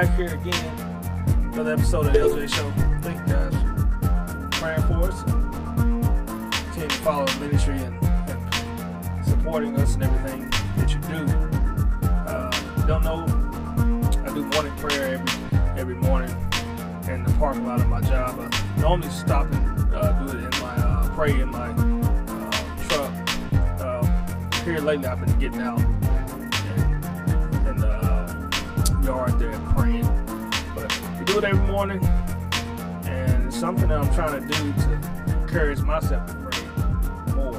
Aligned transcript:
Back 0.00 0.16
here 0.16 0.32
again. 0.32 0.64
Another 1.52 1.74
episode 1.74 2.06
of 2.06 2.14
the 2.14 2.20
LJ 2.20 2.54
Show. 2.54 2.72
Thank 3.02 3.18
you 3.28 3.34
guys 3.34 3.52
praying 4.52 4.80
for 4.84 5.12
us. 5.12 5.22
Continue 6.62 6.88
to 6.88 6.94
follow 7.02 7.26
the 7.26 7.40
ministry 7.40 7.76
and, 7.76 8.02
and 8.02 9.26
supporting 9.26 9.76
us 9.76 9.96
and 9.96 10.04
everything 10.04 10.48
that 10.78 10.90
you 10.90 11.00
do. 11.00 11.30
Uh, 12.26 12.50
don't 12.86 13.04
know, 13.04 13.26
I 14.24 14.32
do 14.32 14.46
morning 14.46 14.74
prayer 14.78 15.18
every 15.18 15.78
every 15.78 15.96
morning 15.96 16.30
in 17.06 17.22
the 17.22 17.34
parking 17.38 17.66
lot 17.66 17.80
of 17.80 17.88
my 17.88 18.00
job. 18.00 18.40
I 18.40 18.80
normally 18.80 19.10
stop 19.10 19.52
and 19.52 19.94
uh, 19.94 20.12
do 20.12 20.30
it 20.30 20.42
in 20.42 20.62
my 20.62 20.76
uh, 20.76 21.14
pray 21.14 21.32
in 21.32 21.50
my 21.50 21.72
uh, 21.72 22.88
truck. 22.88 23.12
Uh, 23.82 24.62
here 24.64 24.78
lately, 24.78 25.04
I've 25.08 25.20
been 25.20 25.38
getting 25.38 25.60
out 25.60 25.78
in, 25.78 25.86
in 27.66 27.76
the 27.76 27.90
uh, 28.02 29.02
yard 29.04 29.38
there 29.38 29.69
But 30.74 31.00
we 31.18 31.24
do 31.24 31.38
it 31.38 31.44
every 31.44 31.66
morning, 31.66 32.04
and 33.04 33.46
it's 33.46 33.58
something 33.58 33.88
that 33.88 33.98
I'm 33.98 34.14
trying 34.14 34.40
to 34.40 34.46
do 34.46 34.72
to 34.72 35.40
encourage 35.40 35.80
myself 35.80 36.26
to 36.26 36.34
pray 36.34 37.34
more, 37.34 37.56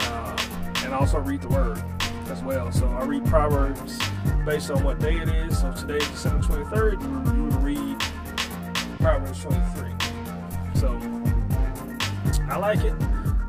uh, 0.00 0.36
and 0.84 0.94
also 0.94 1.18
read 1.18 1.42
the 1.42 1.48
Word 1.48 1.82
as 2.30 2.42
well. 2.42 2.72
So 2.72 2.86
I 2.88 3.04
read 3.04 3.26
Proverbs 3.26 3.98
based 4.46 4.70
on 4.70 4.82
what 4.82 4.98
day 5.00 5.18
it 5.18 5.28
is. 5.28 5.58
So 5.58 5.70
today, 5.72 5.98
is 5.98 6.08
December 6.08 6.46
23rd, 6.46 7.02
you, 7.02 7.36
you 7.36 7.44
would 7.44 7.62
read 7.62 8.00
Proverbs 8.98 9.42
23. 9.42 9.92
So 10.74 10.98
I 12.48 12.56
like 12.56 12.80
it. 12.80 12.94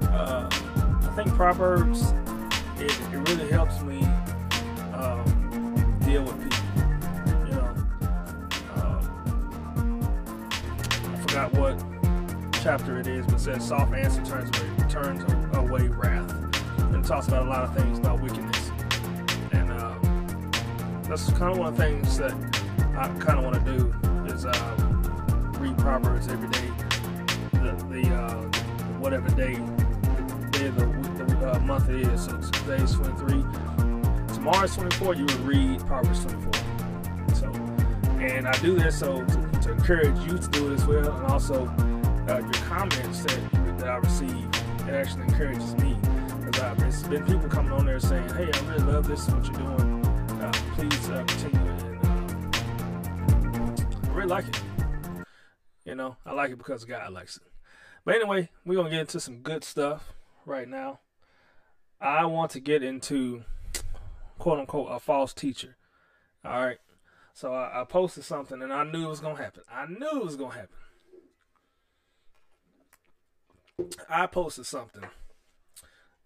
Uh, 0.03 0.49
I 0.51 1.13
think 1.15 1.33
Proverbs 1.33 2.13
it, 2.77 2.91
it 2.91 3.29
really 3.29 3.49
helps 3.49 3.81
me 3.81 4.07
chapter 12.69 12.99
it 12.99 13.07
is, 13.07 13.25
but 13.25 13.39
says 13.41 13.67
soft 13.67 13.95
answer 13.95 14.23
turns 14.23 14.55
away 14.55 14.87
turns 14.87 15.23
away 15.55 15.87
wrath, 15.87 16.31
and 16.93 17.03
talks 17.03 17.27
about 17.27 17.47
a 17.47 17.49
lot 17.49 17.63
of 17.63 17.75
things 17.75 17.97
about 17.97 18.21
wickedness, 18.21 18.69
and 19.53 19.71
uh, 19.71 19.95
that's 21.09 21.31
kind 21.31 21.51
of 21.51 21.57
one 21.57 21.69
of 21.69 21.77
the 21.77 21.83
things 21.83 22.19
that 22.19 22.31
I 22.95 23.07
kind 23.17 23.39
of 23.39 23.43
want 23.43 23.55
to 23.55 23.75
do 23.75 24.31
is 24.31 24.45
uh, 24.45 24.75
read 25.57 25.75
Proverbs 25.79 26.27
every 26.27 26.47
day. 26.49 26.71
The, 27.53 27.71
the 27.89 28.07
uh, 28.13 28.35
whatever 28.99 29.29
day, 29.29 29.55
the 29.55 30.49
day 30.51 30.69
the, 30.69 30.85
the 31.25 31.51
uh, 31.55 31.59
month 31.61 31.89
it 31.89 32.05
is. 32.05 32.25
So 32.25 32.37
today's 32.37 32.93
23. 32.93 33.45
Tomorrow's 34.35 34.75
24. 34.75 35.15
You 35.15 35.25
will 35.25 35.37
read 35.39 35.79
Proverbs 35.87 36.23
24. 36.23 36.53
So, 37.33 37.47
and 38.19 38.47
I 38.47 38.53
do 38.59 38.77
this 38.77 38.99
so 38.99 39.25
to, 39.25 39.59
to 39.61 39.71
encourage 39.71 40.19
you 40.19 40.37
to 40.37 40.47
do 40.49 40.71
it 40.71 40.75
as 40.75 40.85
well, 40.85 41.11
and 41.11 41.25
also 41.25 41.65
uh, 42.29 42.37
your 42.37 42.53
comments 42.53 43.23
that 43.23 43.77
that 43.79 43.87
I 43.87 43.97
receive. 43.97 44.45
It 44.87 44.93
actually 44.93 45.23
encourages 45.23 45.75
me 45.77 45.97
because 46.45 46.77
there's 46.77 47.03
been 47.03 47.25
people 47.25 47.49
coming 47.49 47.71
on 47.71 47.85
there 47.85 47.99
saying, 47.99 48.29
"Hey, 48.29 48.51
I 48.53 48.59
really 48.69 48.83
love 48.83 49.07
this 49.07 49.27
what 49.29 49.45
you're 49.45 49.53
doing. 49.55 50.05
Uh, 50.41 50.51
please 50.75 51.09
uh, 51.09 51.23
continue." 51.25 51.59
And 53.31 53.79
uh, 54.05 54.09
I 54.09 54.13
really 54.13 54.27
like 54.27 54.47
it. 54.47 54.61
You 55.85 55.95
know, 55.95 56.17
I 56.25 56.33
like 56.33 56.51
it 56.51 56.57
because 56.57 56.85
God 56.85 57.11
likes 57.11 57.37
it. 57.37 57.43
But 58.05 58.15
anyway, 58.15 58.49
we're 58.63 58.75
gonna 58.75 58.91
get 58.91 59.01
into 59.01 59.19
some 59.19 59.39
good 59.39 59.63
stuff 59.63 60.13
right 60.45 60.67
now. 60.67 60.99
I 61.99 62.25
want 62.25 62.51
to 62.51 62.59
get 62.59 62.83
into 62.83 63.43
quote 64.37 64.59
unquote 64.59 64.89
a 64.91 64.99
false 64.99 65.33
teacher. 65.33 65.77
All 66.45 66.63
right. 66.63 66.77
So 67.33 67.53
I, 67.53 67.81
I 67.81 67.83
posted 67.85 68.23
something 68.23 68.61
and 68.61 68.71
I 68.71 68.83
knew 68.83 69.05
it 69.05 69.09
was 69.09 69.19
gonna 69.19 69.41
happen. 69.41 69.63
I 69.71 69.87
knew 69.87 70.19
it 70.19 70.25
was 70.25 70.35
gonna 70.35 70.53
happen. 70.53 70.75
I 74.09 74.27
posted 74.27 74.65
something. 74.65 75.03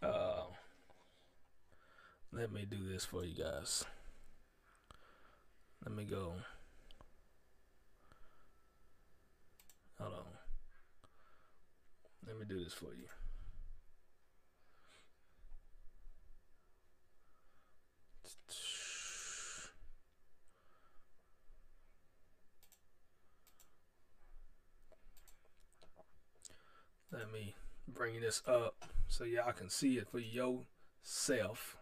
Uh, 0.02 0.44
let 2.32 2.52
me 2.52 2.66
do 2.70 2.78
this 2.88 3.06
for 3.06 3.24
you 3.24 3.44
guys. 3.44 3.86
Let 5.86 5.96
me 5.96 6.06
go. 6.06 6.34
Hold 10.00 10.14
on. 10.14 10.26
Let 12.28 12.40
me 12.40 12.46
do 12.48 12.64
this 12.64 12.74
for 12.74 12.94
you. 12.94 13.23
Let 27.14 27.32
me 27.32 27.54
bring 27.88 28.22
this 28.22 28.42
up 28.48 28.86
so 29.08 29.24
y'all 29.24 29.52
can 29.52 29.70
see 29.70 29.98
it 30.00 30.08
for 30.10 30.18
yourself. 30.18 31.78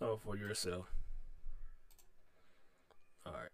Oh, 0.00 0.16
for 0.16 0.36
yourself. 0.36 0.86
All 3.24 3.32
right. 3.32 3.48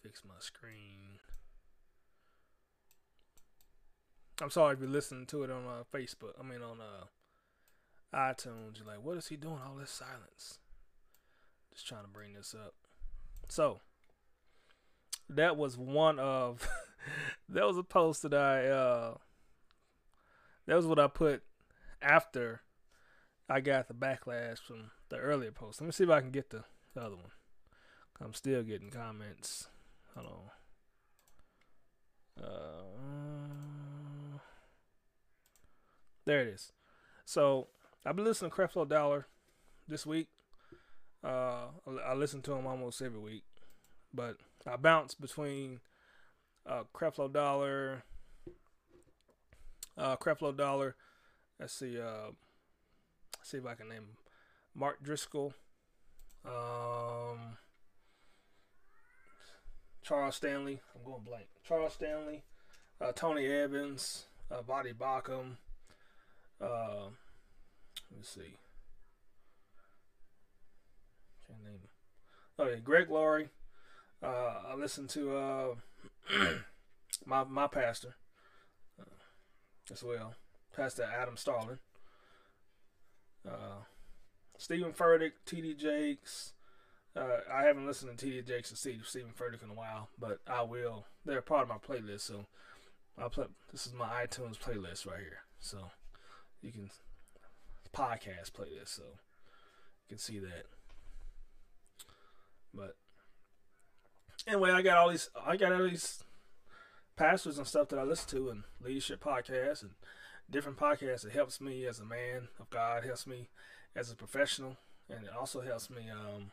Fix 0.00 0.22
my 0.24 0.34
screen. 0.38 1.18
I'm 4.40 4.50
sorry 4.50 4.74
if 4.74 4.80
you're 4.80 4.88
listening 4.88 5.26
to 5.26 5.42
it 5.42 5.50
on 5.50 5.64
uh, 5.66 5.82
Facebook. 5.92 6.34
I 6.38 6.44
mean 6.44 6.62
on 6.62 6.78
uh, 6.80 7.06
iTunes. 8.16 8.78
You're 8.78 8.86
like, 8.86 9.04
what 9.04 9.16
is 9.16 9.26
he 9.26 9.36
doing? 9.36 9.58
All 9.66 9.74
this 9.74 9.90
silence. 9.90 10.60
Just 11.72 11.86
trying 11.86 12.02
to 12.02 12.08
bring 12.08 12.34
this 12.34 12.54
up. 12.54 12.74
So 13.48 13.80
that 15.28 15.56
was 15.56 15.78
one 15.78 16.18
of 16.18 16.68
that 17.48 17.66
was 17.66 17.78
a 17.78 17.82
post 17.82 18.22
that 18.22 18.34
I 18.34 18.66
uh 18.66 19.14
that 20.66 20.76
was 20.76 20.86
what 20.86 20.98
I 20.98 21.06
put 21.06 21.42
after 22.02 22.62
I 23.48 23.60
got 23.60 23.88
the 23.88 23.94
backlash 23.94 24.58
from 24.58 24.92
the 25.08 25.16
earlier 25.16 25.50
post. 25.50 25.80
Let 25.80 25.86
me 25.86 25.92
see 25.92 26.04
if 26.04 26.10
I 26.10 26.20
can 26.20 26.30
get 26.30 26.50
the, 26.50 26.62
the 26.94 27.00
other 27.00 27.16
one. 27.16 27.32
I'm 28.20 28.34
still 28.34 28.62
getting 28.62 28.90
comments. 28.90 29.66
Hold 30.14 30.50
on. 32.38 32.44
Uh, 32.44 34.38
there 36.24 36.42
it 36.42 36.48
is. 36.48 36.72
So 37.24 37.66
I've 38.06 38.14
been 38.14 38.24
listening 38.24 38.52
to 38.52 38.56
Creflo 38.56 38.88
Dollar 38.88 39.26
this 39.88 40.06
week. 40.06 40.28
Uh, 41.22 41.66
I 42.06 42.14
listen 42.14 42.40
to 42.42 42.52
him 42.54 42.66
almost 42.66 43.02
every 43.02 43.20
week, 43.20 43.44
but 44.12 44.36
I 44.66 44.76
bounce 44.76 45.14
between 45.14 45.80
uh, 46.66 46.84
Creflo 46.94 47.30
Dollar, 47.30 48.04
uh, 49.98 50.16
Creflo 50.16 50.56
Dollar. 50.56 50.96
Let's 51.58 51.74
see. 51.74 52.00
Uh, 52.00 52.32
see 53.42 53.58
if 53.58 53.66
I 53.66 53.74
can 53.74 53.88
name 53.88 53.98
him. 53.98 54.16
Mark 54.74 55.02
Driscoll. 55.02 55.52
Um, 56.44 57.58
Charles 60.02 60.36
Stanley. 60.36 60.80
I'm 60.94 61.04
going 61.04 61.22
blank. 61.22 61.46
Charles 61.62 61.94
Stanley. 61.94 62.44
Uh, 63.00 63.12
Tony 63.12 63.46
Evans. 63.46 64.24
Uh, 64.50 64.62
Voddie 64.62 64.94
Baucham. 64.94 65.56
Uh, 66.60 67.10
let's 68.14 68.30
see. 68.30 68.56
Can't 71.50 71.64
name. 71.64 71.80
Oh 72.58 72.68
yeah, 72.68 72.76
Greg 72.76 73.10
Laurie. 73.10 73.48
Uh, 74.22 74.54
I 74.68 74.74
listen 74.74 75.06
to 75.08 75.36
uh, 75.36 75.68
my 77.26 77.44
my 77.44 77.66
pastor 77.66 78.14
uh, 79.00 79.04
as 79.90 80.02
well, 80.02 80.34
Pastor 80.74 81.04
Adam 81.04 81.36
Starlin. 81.36 81.78
Uh, 83.48 83.84
Stephen 84.58 84.92
Furtick, 84.92 85.32
T.D. 85.46 85.74
Jakes. 85.74 86.52
Uh, 87.16 87.38
I 87.50 87.62
haven't 87.64 87.86
listened 87.86 88.16
to 88.16 88.24
T.D. 88.24 88.42
Jakes 88.42 88.70
and 88.70 88.78
Stephen 88.78 89.32
Furtick 89.34 89.64
in 89.64 89.70
a 89.70 89.74
while, 89.74 90.10
but 90.18 90.40
I 90.46 90.62
will. 90.62 91.06
They're 91.24 91.40
part 91.40 91.62
of 91.62 91.68
my 91.68 91.78
playlist, 91.78 92.20
so 92.20 92.46
I 93.16 93.28
play. 93.28 93.46
This 93.72 93.86
is 93.86 93.94
my 93.94 94.24
iTunes 94.24 94.58
playlist 94.58 95.06
right 95.06 95.20
here, 95.20 95.40
so 95.58 95.90
you 96.60 96.72
can 96.72 96.90
podcast 97.94 98.52
playlist, 98.52 98.88
so 98.88 99.02
you 99.02 100.10
can 100.10 100.18
see 100.18 100.38
that. 100.40 100.66
But 102.74 102.96
anyway, 104.46 104.70
I 104.70 104.82
got 104.82 104.98
all 104.98 105.10
these. 105.10 105.30
I 105.44 105.56
got 105.56 105.72
all 105.72 105.84
these 105.84 106.22
pastors 107.16 107.58
and 107.58 107.66
stuff 107.66 107.88
that 107.88 107.98
I 107.98 108.04
listen 108.04 108.28
to, 108.30 108.48
and 108.50 108.64
leadership 108.80 109.22
podcasts 109.22 109.82
and 109.82 109.92
different 110.50 110.78
podcasts. 110.78 111.24
It 111.24 111.32
helps 111.32 111.60
me 111.60 111.86
as 111.86 112.00
a 112.00 112.04
man 112.04 112.48
of 112.58 112.70
God. 112.70 113.04
Helps 113.04 113.26
me 113.26 113.48
as 113.94 114.10
a 114.10 114.16
professional, 114.16 114.76
and 115.08 115.24
it 115.24 115.32
also 115.38 115.60
helps 115.60 115.90
me 115.90 116.10
um, 116.10 116.52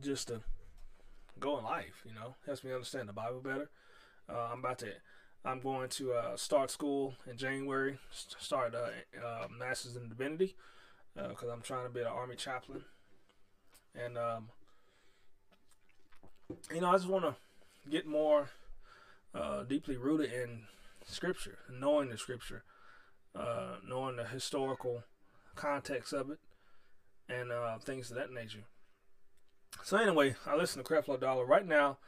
just 0.00 0.28
to 0.28 0.40
go 1.38 1.58
in 1.58 1.64
life. 1.64 2.02
You 2.06 2.14
know, 2.14 2.36
helps 2.46 2.64
me 2.64 2.72
understand 2.72 3.08
the 3.08 3.12
Bible 3.12 3.40
better. 3.40 3.70
Uh, 4.28 4.50
I'm 4.52 4.60
about 4.60 4.78
to. 4.80 4.92
I'm 5.44 5.60
going 5.60 5.88
to 5.90 6.12
uh, 6.12 6.36
start 6.36 6.70
school 6.70 7.16
in 7.28 7.36
January. 7.36 7.98
Start 8.12 8.76
uh, 8.76 8.90
uh, 9.26 9.48
Masters 9.58 9.96
in 9.96 10.08
Divinity 10.08 10.54
because 11.14 11.48
uh, 11.48 11.52
I'm 11.52 11.62
trying 11.62 11.84
to 11.84 11.92
be 11.92 12.00
an 12.00 12.06
Army 12.06 12.36
chaplain, 12.36 12.84
and 13.94 14.18
um, 14.18 14.48
you 16.72 16.80
know 16.80 16.90
I 16.90 16.94
just 16.94 17.08
want 17.08 17.24
to 17.24 17.36
get 17.90 18.06
more 18.06 18.50
uh, 19.34 19.62
deeply 19.64 19.96
rooted 19.96 20.32
in 20.32 20.64
Scripture, 21.06 21.58
knowing 21.70 22.10
the 22.10 22.18
Scripture, 22.18 22.64
uh, 23.34 23.76
knowing 23.86 24.16
the 24.16 24.24
historical 24.24 25.04
context 25.54 26.12
of 26.12 26.30
it, 26.30 26.38
and 27.28 27.50
things 27.82 28.10
of 28.10 28.16
that 28.16 28.32
nature. 28.32 28.64
So 29.82 29.96
anyway, 29.96 30.36
I 30.46 30.56
listen 30.56 30.82
to 30.82 30.88
Creflo 30.88 31.18
Dollar 31.18 31.44
right 31.44 31.66
now, 31.66 31.98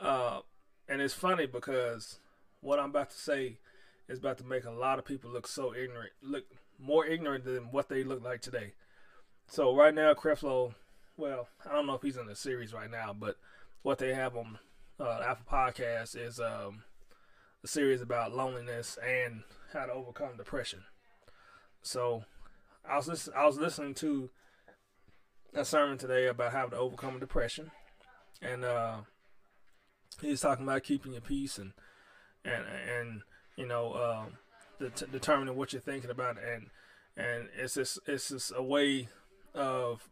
uh, 0.00 0.40
and 0.88 1.00
it's 1.00 1.14
funny 1.14 1.46
because 1.46 2.18
what 2.60 2.78
I'm 2.78 2.90
about 2.90 3.10
to 3.10 3.16
say 3.16 3.58
is 4.08 4.18
about 4.18 4.38
to 4.38 4.44
make 4.44 4.64
a 4.64 4.70
lot 4.70 4.98
of 4.98 5.04
people 5.04 5.30
look 5.30 5.46
so 5.46 5.74
ignorant, 5.74 6.12
look 6.22 6.44
more 6.78 7.06
ignorant 7.06 7.44
than 7.44 7.70
what 7.70 7.88
they 7.88 8.04
look 8.04 8.22
like 8.22 8.40
today. 8.40 8.72
So 9.46 9.74
right 9.74 9.94
now, 9.94 10.12
Creflo, 10.14 10.74
well, 11.18 11.48
I 11.68 11.74
don't 11.74 11.86
know 11.86 11.94
if 11.94 12.02
he's 12.02 12.16
in 12.16 12.26
the 12.26 12.36
series 12.36 12.72
right 12.72 12.90
now, 12.90 13.12
but 13.12 13.36
what 13.82 13.98
they 13.98 14.14
have 14.14 14.36
on 14.36 14.58
uh, 15.00 15.20
Apple 15.26 15.44
Podcast 15.50 16.16
is 16.16 16.38
um, 16.38 16.84
a 17.62 17.66
series 17.66 18.00
about 18.00 18.34
loneliness 18.34 18.96
and 19.04 19.42
how 19.72 19.86
to 19.86 19.92
overcome 19.92 20.36
depression. 20.36 20.84
So 21.82 22.24
I 22.88 22.96
was 22.96 23.08
listen, 23.08 23.34
I 23.36 23.46
was 23.46 23.58
listening 23.58 23.94
to 23.94 24.30
a 25.54 25.64
sermon 25.64 25.98
today 25.98 26.28
about 26.28 26.52
how 26.52 26.66
to 26.66 26.76
overcome 26.76 27.18
depression, 27.18 27.72
and 28.40 28.64
uh, 28.64 28.98
he's 30.20 30.40
talking 30.40 30.64
about 30.64 30.84
keeping 30.84 31.12
your 31.12 31.20
peace 31.20 31.58
and 31.58 31.72
and 32.44 32.64
and 32.66 33.22
you 33.56 33.66
know 33.66 34.26
det- 34.78 35.10
determining 35.10 35.56
what 35.56 35.72
you're 35.72 35.82
thinking 35.82 36.10
about, 36.10 36.36
and 36.38 36.68
and 37.16 37.48
it's 37.56 37.74
just 37.74 37.98
it's 38.06 38.28
just 38.28 38.52
a 38.54 38.62
way 38.62 39.08
of 39.54 40.08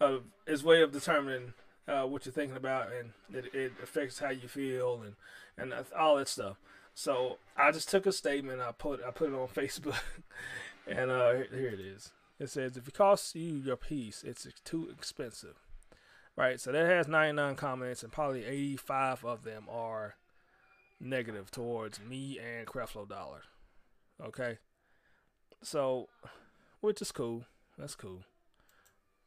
of 0.00 0.24
it's 0.46 0.62
way 0.62 0.82
of 0.82 0.92
determining 0.92 1.52
uh, 1.86 2.02
what 2.02 2.24
you're 2.24 2.32
thinking 2.32 2.56
about, 2.56 2.88
and 2.92 3.12
it, 3.36 3.54
it 3.54 3.72
affects 3.82 4.18
how 4.18 4.30
you 4.30 4.48
feel 4.48 5.02
and 5.04 5.14
and 5.56 5.84
all 5.98 6.16
that 6.16 6.28
stuff. 6.28 6.56
So 6.94 7.38
I 7.56 7.70
just 7.70 7.88
took 7.88 8.06
a 8.06 8.12
statement, 8.12 8.60
I 8.60 8.72
put 8.72 9.00
I 9.06 9.10
put 9.10 9.32
it 9.32 9.34
on 9.34 9.48
Facebook, 9.54 10.00
and 10.86 11.10
uh, 11.10 11.32
here 11.52 11.68
it 11.68 11.80
is. 11.80 12.10
It 12.38 12.48
says 12.48 12.76
if 12.76 12.88
it 12.88 12.94
costs 12.94 13.34
you 13.34 13.56
your 13.56 13.76
peace, 13.76 14.24
it's 14.26 14.46
too 14.64 14.88
expensive. 14.90 15.56
Right? 16.36 16.58
So 16.58 16.72
that 16.72 16.86
has 16.86 17.06
99 17.06 17.56
comments, 17.56 18.02
and 18.02 18.12
probably 18.12 18.46
85 18.46 19.24
of 19.24 19.44
them 19.44 19.64
are 19.68 20.14
negative 20.98 21.50
towards 21.50 22.00
me 22.00 22.38
and 22.38 22.66
Creflo 22.66 23.06
Dollar. 23.06 23.42
Okay? 24.24 24.58
So, 25.62 26.08
which 26.80 27.02
is 27.02 27.12
cool. 27.12 27.44
That's 27.76 27.94
cool. 27.94 28.22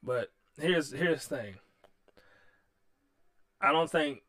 But 0.01 0.31
here's 0.59 0.91
here's 0.91 1.27
the 1.27 1.37
thing. 1.37 1.55
I 3.61 3.71
don't 3.71 3.89
think 3.89 4.23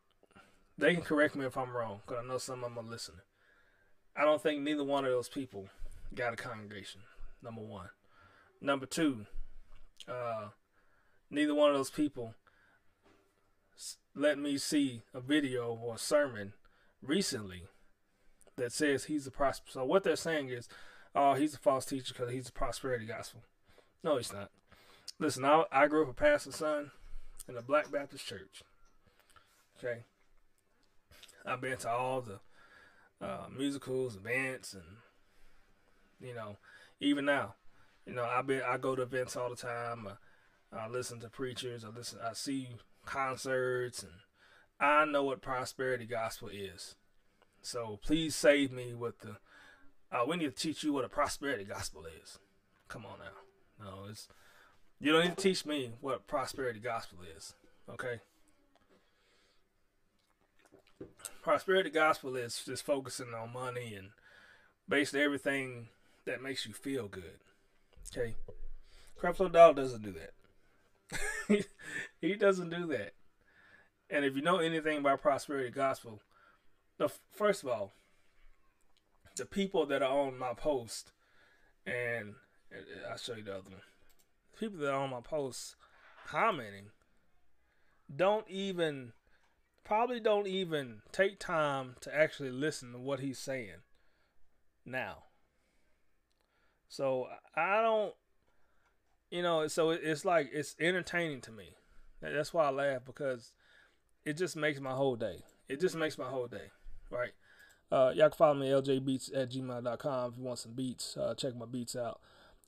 they 0.79 0.94
can 0.94 1.03
correct 1.03 1.35
me 1.35 1.44
if 1.44 1.56
I'm 1.56 1.76
wrong, 1.76 2.00
because 2.06 2.23
I 2.25 2.29
know 2.29 2.38
some 2.38 2.62
of 2.65 2.75
them 2.75 2.85
are 2.85 2.88
listening. 2.91 3.21
I 4.17 4.23
don't 4.23 4.43
think 4.43 4.62
neither 4.62 4.85
one 4.85 5.05
of 5.05 5.11
those 5.11 5.29
people 5.29 5.69
got 6.15 6.32
a 6.32 6.37
congregation. 6.37 7.00
Number 7.43 7.62
one. 7.62 7.88
Number 8.61 8.87
two, 8.87 9.26
uh, 10.09 10.49
neither 11.31 11.55
one 11.55 11.71
of 11.71 11.76
those 11.76 11.91
people 11.91 12.35
let 14.15 14.38
me 14.38 14.56
see 14.56 15.03
a 15.12 15.21
video 15.21 15.79
or 15.82 15.97
a 15.97 15.99
sermon 15.99 16.52
recently 17.02 17.64
that 18.57 18.73
says 18.73 19.04
he's 19.04 19.26
a 19.26 19.31
prosper. 19.31 19.71
So 19.71 19.85
what 19.85 20.04
they're 20.04 20.16
saying 20.16 20.49
is, 20.49 20.69
oh, 21.14 21.35
he's 21.35 21.54
a 21.54 21.59
false 21.59 21.85
teacher 21.85 22.14
because 22.14 22.33
he's 22.33 22.49
a 22.49 22.52
prosperity 22.52 23.07
gospel. 23.07 23.43
No, 24.02 24.16
he's 24.16 24.33
not. 24.33 24.50
Listen, 25.18 25.44
I, 25.44 25.64
I 25.71 25.87
grew 25.87 26.02
up 26.02 26.11
a 26.11 26.14
pastor's 26.14 26.56
son 26.56 26.90
in 27.49 27.56
a 27.56 27.62
Black 27.62 27.90
Baptist 27.90 28.26
church. 28.26 28.62
Okay, 29.78 30.00
I've 31.47 31.61
been 31.61 31.78
to 31.78 31.90
all 31.90 32.21
the 32.21 32.40
uh, 33.25 33.47
musicals, 33.56 34.16
events, 34.16 34.75
and 34.75 34.83
you 36.21 36.35
know, 36.35 36.56
even 37.00 37.25
now, 37.25 37.54
you 38.06 38.14
know, 38.14 38.25
I 38.25 38.42
been 38.42 38.62
I 38.66 38.76
go 38.76 38.97
to 38.97 39.02
events 39.02 39.37
all 39.37 39.50
the 39.50 39.56
time. 39.56 40.09
I, 40.09 40.76
I 40.76 40.88
listen 40.88 41.21
to 41.21 41.28
preachers. 41.28 41.85
I 41.85 41.88
listen. 41.88 42.18
I 42.25 42.33
see 42.33 42.68
concerts, 43.06 44.02
and 44.02 44.12
I 44.80 45.04
know 45.04 45.25
what 45.25 45.42
prosperity 45.42 46.06
gospel 46.06 46.49
is. 46.49 46.97
So 47.62 48.00
please 48.04 48.35
save 48.35 48.73
me 48.73 48.94
with 48.94 49.21
the. 49.21 49.37
Uh, 50.11 50.25
we 50.28 50.37
need 50.37 50.54
to 50.54 50.62
teach 50.62 50.83
you 50.83 50.92
what 50.92 51.04
a 51.04 51.09
prosperity 51.09 51.64
gospel 51.64 52.04
is. 52.23 52.38
Come 52.88 53.06
on 53.06 53.18
now. 53.18 53.85
No, 53.85 54.04
it's 54.11 54.28
you 55.04 55.12
don't 55.12 55.25
need 55.25 55.37
to 55.37 55.42
teach 55.42 55.66
me 55.66 55.90
what 56.00 56.26
prosperity 56.26 56.80
gospel 56.80 57.18
is. 57.37 57.52
Okay. 57.90 58.20
Prosperity 61.42 61.90
gospel 61.90 62.37
is 62.37 62.62
just 62.64 62.87
focusing 62.87 63.34
on 63.34 63.52
money 63.52 63.94
and 63.94 64.08
basically 64.88 65.20
everything 65.20 65.88
that 66.25 66.42
makes 66.42 66.64
you 66.64 66.73
feel 66.73 67.06
good. 67.06 67.38
Okay. 68.11 68.34
Creflo 69.20 69.52
Dollar 69.52 69.75
doesn't 69.75 70.02
do 70.02 70.14
that. 70.14 71.66
he 72.23 72.34
doesn't 72.34 72.70
do 72.70 72.87
that. 72.87 73.12
And 74.08 74.25
if 74.25 74.34
you 74.34 74.40
know 74.40 74.56
anything 74.56 74.96
about 74.99 75.20
prosperity 75.20 75.70
gospel, 75.70 76.23
the 76.96 77.11
first 77.30 77.62
of 77.62 77.68
all, 77.68 77.92
the 79.37 79.44
people 79.44 79.84
that 79.84 80.02
are 80.02 80.18
on 80.18 80.38
my 80.38 80.54
post, 80.54 81.12
and 81.87 82.37
I'll 83.11 83.18
show 83.18 83.34
you 83.34 83.42
the 83.42 83.52
other 83.52 83.68
one. 83.68 83.80
People 84.58 84.78
that 84.80 84.92
are 84.92 85.00
on 85.00 85.11
my 85.11 85.20
posts 85.20 85.76
commenting 86.26 86.90
don't 88.14 88.49
even 88.49 89.12
probably 89.84 90.20
don't 90.20 90.46
even 90.46 91.02
take 91.12 91.38
time 91.38 91.96
to 92.00 92.14
actually 92.14 92.50
listen 92.50 92.92
to 92.92 92.99
what 92.99 93.20
he's 93.20 93.38
saying 93.38 93.82
now. 94.84 95.25
So 96.88 97.26
I 97.56 97.82
don't, 97.82 98.14
you 99.30 99.42
know, 99.42 99.66
so 99.68 99.90
it's 99.90 100.25
like 100.25 100.50
it's 100.52 100.76
entertaining 100.80 101.40
to 101.42 101.52
me. 101.52 101.75
That's 102.20 102.54
why 102.54 102.66
I 102.66 102.70
laugh 102.70 103.02
because 103.04 103.52
it 104.25 104.37
just 104.38 104.56
makes 104.56 104.80
my 104.80 104.92
whole 104.92 105.16
day. 105.16 105.44
It 105.68 105.80
just 105.80 105.96
makes 105.96 106.16
my 106.16 106.28
whole 106.28 106.46
day, 106.46 106.70
right? 107.11 107.32
Uh, 107.92 108.12
y'all 108.14 108.30
can 108.30 108.37
follow 108.37 108.54
me 108.54 108.68
ljbeats 108.68 109.37
at 109.37 109.50
gmail.com 109.50 110.32
if 110.32 110.38
you 110.38 110.44
want 110.44 110.58
some 110.58 110.73
beats. 110.73 111.16
Uh, 111.16 111.34
check 111.34 111.54
my 111.54 111.66
beats 111.66 111.96
out 111.96 112.20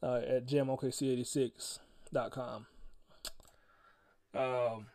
uh, 0.07 0.23
at 0.27 0.47
jamokc86.com. 0.47 2.67
Um, 4.35 4.87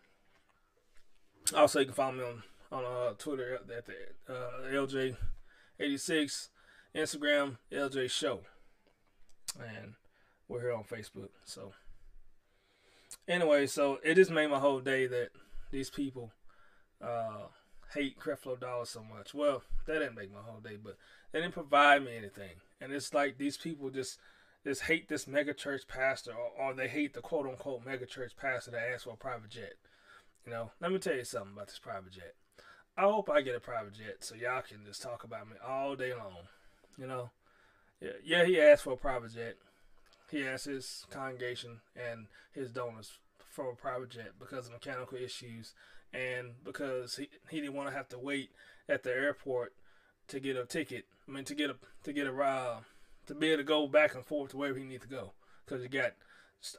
also, 1.56 1.80
you 1.80 1.86
can 1.86 1.94
follow 1.94 2.12
me 2.14 2.24
on 2.24 2.42
on 2.72 2.84
uh, 2.86 3.14
Twitter 3.18 3.56
at 3.56 3.68
the 3.68 3.84
uh, 4.30 4.62
LJ86, 4.72 6.48
Instagram 6.96 7.58
LJ 7.70 8.10
Show 8.10 8.42
and 9.60 9.94
we're 10.48 10.62
here 10.62 10.74
on 10.74 10.84
Facebook. 10.84 11.30
So 11.44 11.74
anyway, 13.28 13.68
so 13.68 14.00
it 14.04 14.16
just 14.16 14.32
made 14.32 14.48
my 14.48 14.60
whole 14.60 14.80
day 14.80 15.08
that 15.08 15.30
these 15.72 15.90
people 15.90 16.32
uh, 17.02 17.48
hate 17.94 18.20
Creflo 18.20 18.60
Dollar 18.60 18.86
so 18.86 19.04
much. 19.04 19.34
Well, 19.34 19.64
that 19.88 20.00
didn't 20.00 20.16
make 20.16 20.34
my 20.34 20.42
whole 20.42 20.60
day, 20.60 20.78
but 20.82 20.98
they 21.32 21.42
didn't 21.42 21.54
provide 21.54 22.04
me 22.04 22.18
anything. 22.18 22.56
And 22.80 22.92
it's 22.92 23.14
like 23.14 23.38
these 23.38 23.58
people 23.58 23.90
just 23.90 24.18
just 24.64 24.84
hate 24.84 25.10
this 25.10 25.26
megachurch 25.26 25.88
pastor, 25.88 26.32
or, 26.32 26.70
or 26.70 26.74
they 26.74 26.88
hate 26.88 27.14
the 27.14 27.22
quote 27.22 27.48
unquote 27.48 27.86
megachurch 27.86 28.36
pastor 28.38 28.72
that 28.72 28.90
asked 28.94 29.06
for 29.06 29.14
a 29.14 29.18
private 29.18 29.50
jet. 29.50 29.74
You 30.46 30.52
know, 30.52 30.72
let 30.80 30.92
me 30.92 31.00
tell 31.00 31.16
you 31.16 31.24
something 31.24 31.54
about 31.54 31.68
this 31.68 31.80
private 31.80 32.12
jet. 32.12 32.36
I 32.98 33.04
hope 33.04 33.30
I 33.30 33.42
get 33.42 33.56
a 33.56 33.60
private 33.60 33.94
jet 33.94 34.18
so 34.20 34.36
y'all 34.36 34.62
can 34.62 34.86
just 34.86 35.02
talk 35.02 35.24
about 35.24 35.48
me 35.48 35.56
all 35.66 35.96
day 35.96 36.14
long. 36.14 36.48
You 36.98 37.08
know, 37.08 37.32
yeah, 38.02 38.12
yeah, 38.24 38.46
he 38.46 38.60
asked 38.60 38.84
for 38.84 38.94
a 38.94 38.98
private 38.98 39.34
jet. 39.34 39.56
He 40.30 40.46
asked 40.46 40.66
his 40.66 41.06
congregation 41.10 41.82
and 41.96 42.28
his 42.54 42.72
donors 42.72 43.18
for 43.50 43.72
a 43.72 43.76
private 43.76 44.10
jet 44.10 44.32
because 44.40 44.68
of 44.68 44.74
mechanical 44.74 45.18
issues 45.18 45.74
and 46.14 46.52
because 46.64 47.18
he, 47.18 47.30
he 47.50 47.60
didn't 47.60 47.76
want 47.76 47.90
to 47.90 47.96
have 47.96 48.10
to 48.10 48.20
wait 48.20 48.52
at 48.88 49.04
the 49.04 49.12
airport 49.12 49.74
to 50.28 50.40
get 50.40 50.56
a 50.56 50.66
ticket. 50.66 51.06
I 51.28 51.32
mean, 51.32 51.46
to 51.46 51.56
get 51.56 51.70
a 51.70 51.76
to 52.04 52.14
get 52.14 52.28
a 52.28 52.34
uh, 52.34 52.80
to 53.32 53.40
be 53.40 53.48
able 53.48 53.58
to 53.58 53.64
go 53.64 53.88
back 53.88 54.16
and 54.16 54.26
forth 54.26 54.52
to 54.52 54.58
wherever 54.58 54.78
he 54.78 54.86
needs 54.86 55.04
to 55.04 55.10
go 55.10 55.34
because 55.66 55.82
you 55.82 55.90
got 55.90 56.12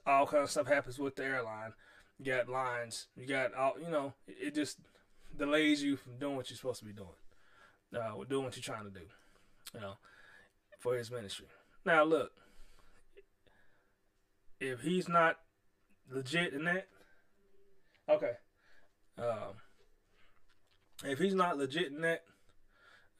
all 0.06 0.26
kind 0.26 0.42
of 0.42 0.50
stuff 0.50 0.66
happens 0.66 0.98
with 0.98 1.16
the 1.16 1.24
airline. 1.24 1.72
You 2.18 2.32
got 2.32 2.48
lines. 2.48 3.08
You 3.16 3.26
got 3.26 3.54
all 3.54 3.74
you 3.82 3.90
know. 3.90 4.14
It 4.26 4.54
just 4.54 4.78
delays 5.36 5.82
you 5.82 5.96
from 5.96 6.18
doing 6.18 6.36
what 6.36 6.50
you're 6.50 6.56
supposed 6.56 6.80
to 6.80 6.84
be 6.84 6.92
doing. 6.92 7.08
Uh, 7.94 8.24
doing 8.28 8.44
what 8.44 8.56
you're 8.56 8.62
trying 8.62 8.84
to 8.84 8.90
do. 8.90 9.06
You 9.74 9.80
know 9.80 9.94
for 10.82 10.96
his 10.96 11.12
ministry. 11.12 11.46
Now, 11.86 12.02
look, 12.02 12.32
if 14.60 14.80
he's 14.80 15.08
not 15.08 15.36
legit 16.10 16.52
in 16.52 16.64
that, 16.64 16.88
okay. 18.08 18.32
Um, 19.16 19.54
If 21.04 21.20
he's 21.20 21.34
not 21.34 21.56
legit 21.56 21.92
in 21.92 22.00
that, 22.00 22.24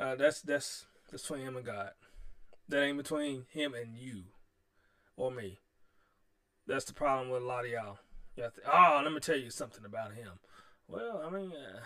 uh, 0.00 0.16
that's 0.16 0.42
that's 0.42 0.86
that's 1.10 1.22
between 1.22 1.46
him 1.46 1.56
and 1.56 1.64
God. 1.64 1.90
That 2.68 2.82
ain't 2.82 2.96
between 2.96 3.46
him 3.50 3.74
and 3.74 3.96
you 3.96 4.24
or 5.16 5.30
me. 5.30 5.58
That's 6.66 6.84
the 6.84 6.94
problem 6.94 7.30
with 7.30 7.42
a 7.42 7.46
lot 7.46 7.64
of 7.64 7.70
y'all. 7.70 7.98
You 8.36 8.44
to, 8.44 8.52
oh, 8.72 9.00
let 9.04 9.12
me 9.12 9.20
tell 9.20 9.36
you 9.36 9.50
something 9.50 9.84
about 9.84 10.14
him. 10.14 10.38
Well, 10.88 11.22
I 11.26 11.30
mean, 11.30 11.52
uh, 11.52 11.80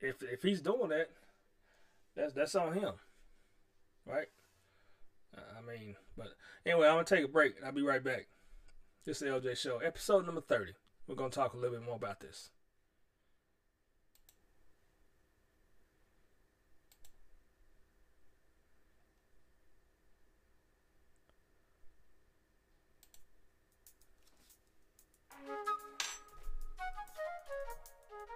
if 0.00 0.22
if 0.22 0.42
he's 0.42 0.60
doing 0.60 0.90
that, 0.90 1.10
that's 2.14 2.34
that's 2.34 2.54
on 2.54 2.74
him, 2.74 2.92
right? 4.06 4.28
I 5.34 5.66
mean, 5.66 5.96
but 6.16 6.28
anyway, 6.66 6.88
I'm 6.88 6.94
gonna 6.94 7.04
take 7.04 7.24
a 7.24 7.28
break. 7.28 7.54
I'll 7.64 7.72
be 7.72 7.82
right 7.82 8.04
back. 8.04 8.26
This 9.06 9.22
is 9.22 9.28
the 9.28 9.40
LJ 9.40 9.56
Show, 9.56 9.78
episode 9.78 10.26
number 10.26 10.40
thirty. 10.40 10.72
We're 11.06 11.14
gonna 11.14 11.30
talk 11.30 11.54
a 11.54 11.56
little 11.56 11.78
bit 11.78 11.86
more 11.86 11.96
about 11.96 12.20
this. 12.20 12.50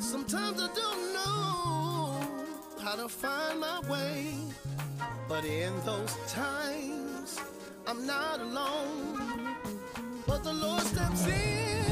Sometimes 0.00 0.60
I 0.60 0.68
don't 0.74 1.14
know 1.14 2.20
how 2.82 2.96
to 2.96 3.08
find 3.08 3.60
my 3.60 3.80
way, 3.88 4.34
but 5.28 5.44
in 5.44 5.72
those 5.84 6.16
times, 6.26 7.38
I'm 7.86 8.04
not 8.04 8.40
alone. 8.40 9.54
But 10.26 10.42
the 10.42 10.52
Lord 10.52 10.82
steps 10.82 11.26
in. 11.28 11.83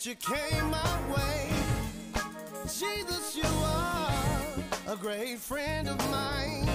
That 0.00 0.06
you 0.08 0.14
came 0.14 0.70
my 0.70 0.98
way. 1.12 1.50
Jesus, 2.64 3.36
you 3.36 3.44
are 3.44 4.12
a 4.88 4.96
great 4.96 5.38
friend 5.38 5.88
of 5.88 6.10
mine. 6.10 6.68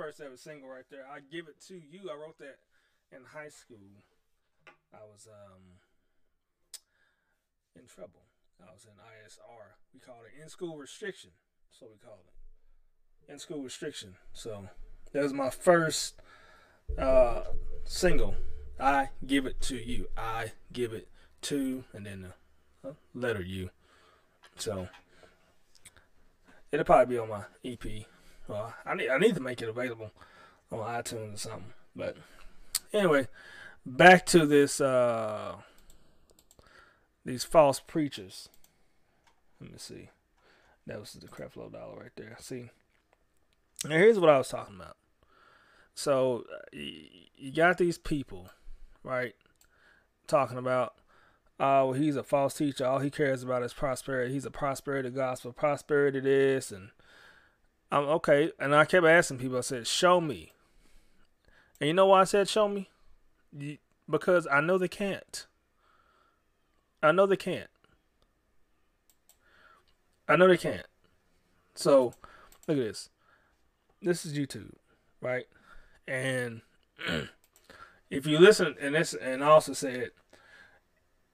First 0.00 0.20
ever 0.20 0.36
single 0.36 0.68
right 0.70 0.88
there. 0.90 1.04
I 1.12 1.18
give 1.30 1.46
it 1.46 1.60
to 1.68 1.74
you. 1.74 2.08
I 2.10 2.14
wrote 2.14 2.38
that 2.38 2.56
in 3.12 3.22
high 3.34 3.50
school. 3.50 3.76
I 4.94 5.04
was 5.12 5.28
um 5.30 5.60
in 7.76 7.86
trouble. 7.86 8.22
I 8.62 8.72
was 8.72 8.86
in 8.86 8.92
ISR. 8.92 9.76
We 9.92 10.00
called 10.00 10.24
it 10.24 10.42
in 10.42 10.48
school 10.48 10.78
restriction. 10.78 11.30
So 11.70 11.86
we 11.90 11.98
called 11.98 12.20
it. 12.26 13.32
In 13.32 13.38
school 13.38 13.62
restriction. 13.62 14.14
So 14.32 14.68
that 15.12 15.22
was 15.22 15.34
my 15.34 15.50
first 15.50 16.14
uh 16.98 17.42
single. 17.84 18.36
I 18.80 19.10
give 19.26 19.44
it 19.44 19.60
to 19.62 19.76
you. 19.76 20.06
I 20.16 20.52
give 20.72 20.94
it 20.94 21.08
to 21.42 21.84
and 21.92 22.06
then 22.06 22.32
the 22.82 22.96
letter 23.14 23.42
U. 23.42 23.68
So 24.56 24.88
it'll 26.72 26.86
probably 26.86 27.16
be 27.16 27.18
on 27.18 27.28
my 27.28 27.44
EP. 27.62 28.06
Well, 28.50 28.74
I 28.84 28.94
need 28.94 29.08
I 29.08 29.18
need 29.18 29.36
to 29.36 29.40
make 29.40 29.62
it 29.62 29.68
available 29.68 30.10
on 30.72 30.80
iTunes 30.80 31.34
or 31.34 31.38
something. 31.38 31.72
But 31.94 32.16
anyway, 32.92 33.28
back 33.86 34.26
to 34.26 34.44
this 34.44 34.80
uh 34.80 35.54
these 37.24 37.44
false 37.44 37.78
preachers. 37.78 38.48
Let 39.60 39.70
me 39.70 39.78
see. 39.78 40.10
That 40.86 40.98
was 40.98 41.12
the 41.12 41.28
Creflo 41.28 41.70
dollar 41.70 42.00
right 42.00 42.10
there. 42.16 42.36
See. 42.40 42.70
Now 43.84 43.96
here's 43.96 44.18
what 44.18 44.30
I 44.30 44.38
was 44.38 44.48
talking 44.48 44.74
about. 44.74 44.96
So 45.94 46.44
you 46.72 47.52
got 47.54 47.78
these 47.78 47.98
people, 47.98 48.50
right? 49.04 49.34
Talking 50.26 50.58
about 50.58 50.94
oh, 51.60 51.86
well, 51.86 51.92
he's 51.92 52.16
a 52.16 52.24
false 52.24 52.54
teacher. 52.54 52.84
All 52.84 52.98
he 52.98 53.10
cares 53.10 53.44
about 53.44 53.62
is 53.62 53.72
prosperity. 53.72 54.32
He's 54.32 54.44
a 54.46 54.50
prosperity 54.50 55.10
gospel, 55.10 55.52
prosperity 55.52 56.18
this, 56.18 56.72
and 56.72 56.90
I'm 57.90 58.04
okay. 58.04 58.52
And 58.58 58.74
I 58.74 58.84
kept 58.84 59.06
asking 59.06 59.38
people. 59.38 59.58
I 59.58 59.62
said, 59.62 59.86
"Show 59.86 60.20
me." 60.20 60.52
And 61.80 61.88
you 61.88 61.94
know 61.94 62.06
why 62.06 62.20
I 62.20 62.24
said, 62.24 62.48
"Show 62.48 62.68
me"? 62.68 62.88
Because 64.08 64.46
I 64.46 64.60
know 64.60 64.78
they 64.78 64.88
can't. 64.88 65.46
I 67.02 67.12
know 67.12 67.26
they 67.26 67.36
can't. 67.36 67.70
I 70.28 70.36
know 70.36 70.46
they 70.46 70.56
can't. 70.56 70.86
So, 71.74 72.14
look 72.68 72.76
at 72.78 72.84
this. 72.84 73.08
This 74.02 74.24
is 74.24 74.36
YouTube, 74.36 74.74
right? 75.20 75.46
And 76.06 76.60
if 78.10 78.26
you 78.26 78.38
listen, 78.38 78.76
and 78.80 78.94
this, 78.94 79.14
and 79.14 79.42
I 79.42 79.48
also 79.48 79.72
said, 79.72 80.10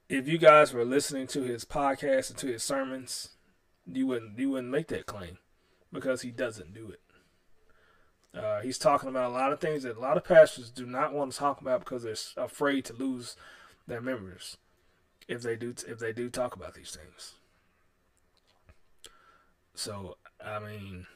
if 0.09 0.27
you 0.27 0.37
guys 0.37 0.73
were 0.73 0.85
listening 0.85 1.27
to 1.27 1.43
his 1.43 1.65
podcast 1.65 2.29
and 2.29 2.39
to 2.39 2.47
his 2.47 2.63
sermons, 2.63 3.29
you 3.85 4.07
wouldn't 4.07 4.39
you 4.39 4.51
wouldn't 4.51 4.71
make 4.71 4.87
that 4.87 5.05
claim 5.05 5.37
because 5.91 6.21
he 6.21 6.31
doesn't 6.31 6.73
do 6.73 6.89
it. 6.89 7.01
Uh, 8.37 8.61
he's 8.61 8.77
talking 8.77 9.09
about 9.09 9.31
a 9.31 9.33
lot 9.33 9.51
of 9.51 9.59
things 9.59 9.83
that 9.83 9.97
a 9.97 9.99
lot 9.99 10.17
of 10.17 10.23
pastors 10.23 10.69
do 10.69 10.85
not 10.85 11.13
want 11.13 11.31
to 11.31 11.37
talk 11.37 11.59
about 11.61 11.79
because 11.79 12.03
they're 12.03 12.43
afraid 12.45 12.85
to 12.85 12.93
lose 12.93 13.35
their 13.87 14.01
members 14.01 14.57
if 15.27 15.41
they 15.41 15.55
do 15.55 15.73
if 15.87 15.99
they 15.99 16.13
do 16.13 16.29
talk 16.29 16.55
about 16.55 16.73
these 16.73 16.95
things. 16.95 17.35
So 19.73 20.17
I 20.43 20.59
mean, 20.59 21.07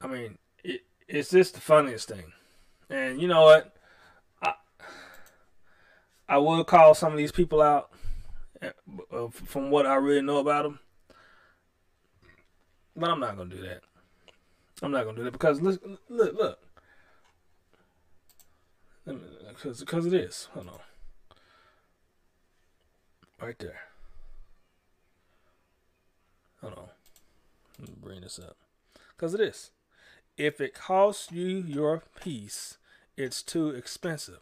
I 0.00 0.06
mean, 0.06 0.38
it, 0.62 0.82
it's 1.08 1.30
just 1.30 1.54
the 1.54 1.60
funniest 1.60 2.08
thing, 2.08 2.32
and 2.88 3.20
you 3.20 3.28
know 3.28 3.42
what? 3.42 3.74
I 4.42 4.54
I 6.28 6.38
will 6.38 6.64
call 6.64 6.94
some 6.94 7.12
of 7.12 7.18
these 7.18 7.32
people 7.32 7.60
out 7.60 7.90
uh, 8.62 9.28
from 9.32 9.70
what 9.70 9.86
I 9.86 9.96
really 9.96 10.22
know 10.22 10.38
about 10.38 10.64
them, 10.64 10.80
but 13.00 13.10
I'm 13.10 13.18
not 13.18 13.36
gonna 13.36 13.48
do 13.48 13.62
that. 13.62 13.80
I'm 14.82 14.92
not 14.92 15.04
gonna 15.04 15.16
do 15.16 15.24
that 15.24 15.32
because 15.32 15.60
look, 15.60 15.82
look, 16.08 16.34
look. 16.34 16.58
Because 19.48 19.80
because 19.80 20.06
it 20.06 20.14
is. 20.14 20.48
Hold 20.52 20.68
on. 20.68 20.78
Right 23.40 23.58
there. 23.58 23.80
Hold 26.60 26.74
on. 26.74 26.88
Let 27.78 27.88
me 27.88 27.94
bring 28.00 28.20
this 28.20 28.38
up. 28.38 28.56
Because 29.16 29.32
it 29.32 29.40
is. 29.40 29.70
If 30.36 30.60
it 30.60 30.74
costs 30.74 31.32
you 31.32 31.46
your 31.46 32.02
peace, 32.22 32.76
it's 33.16 33.42
too 33.42 33.70
expensive. 33.70 34.40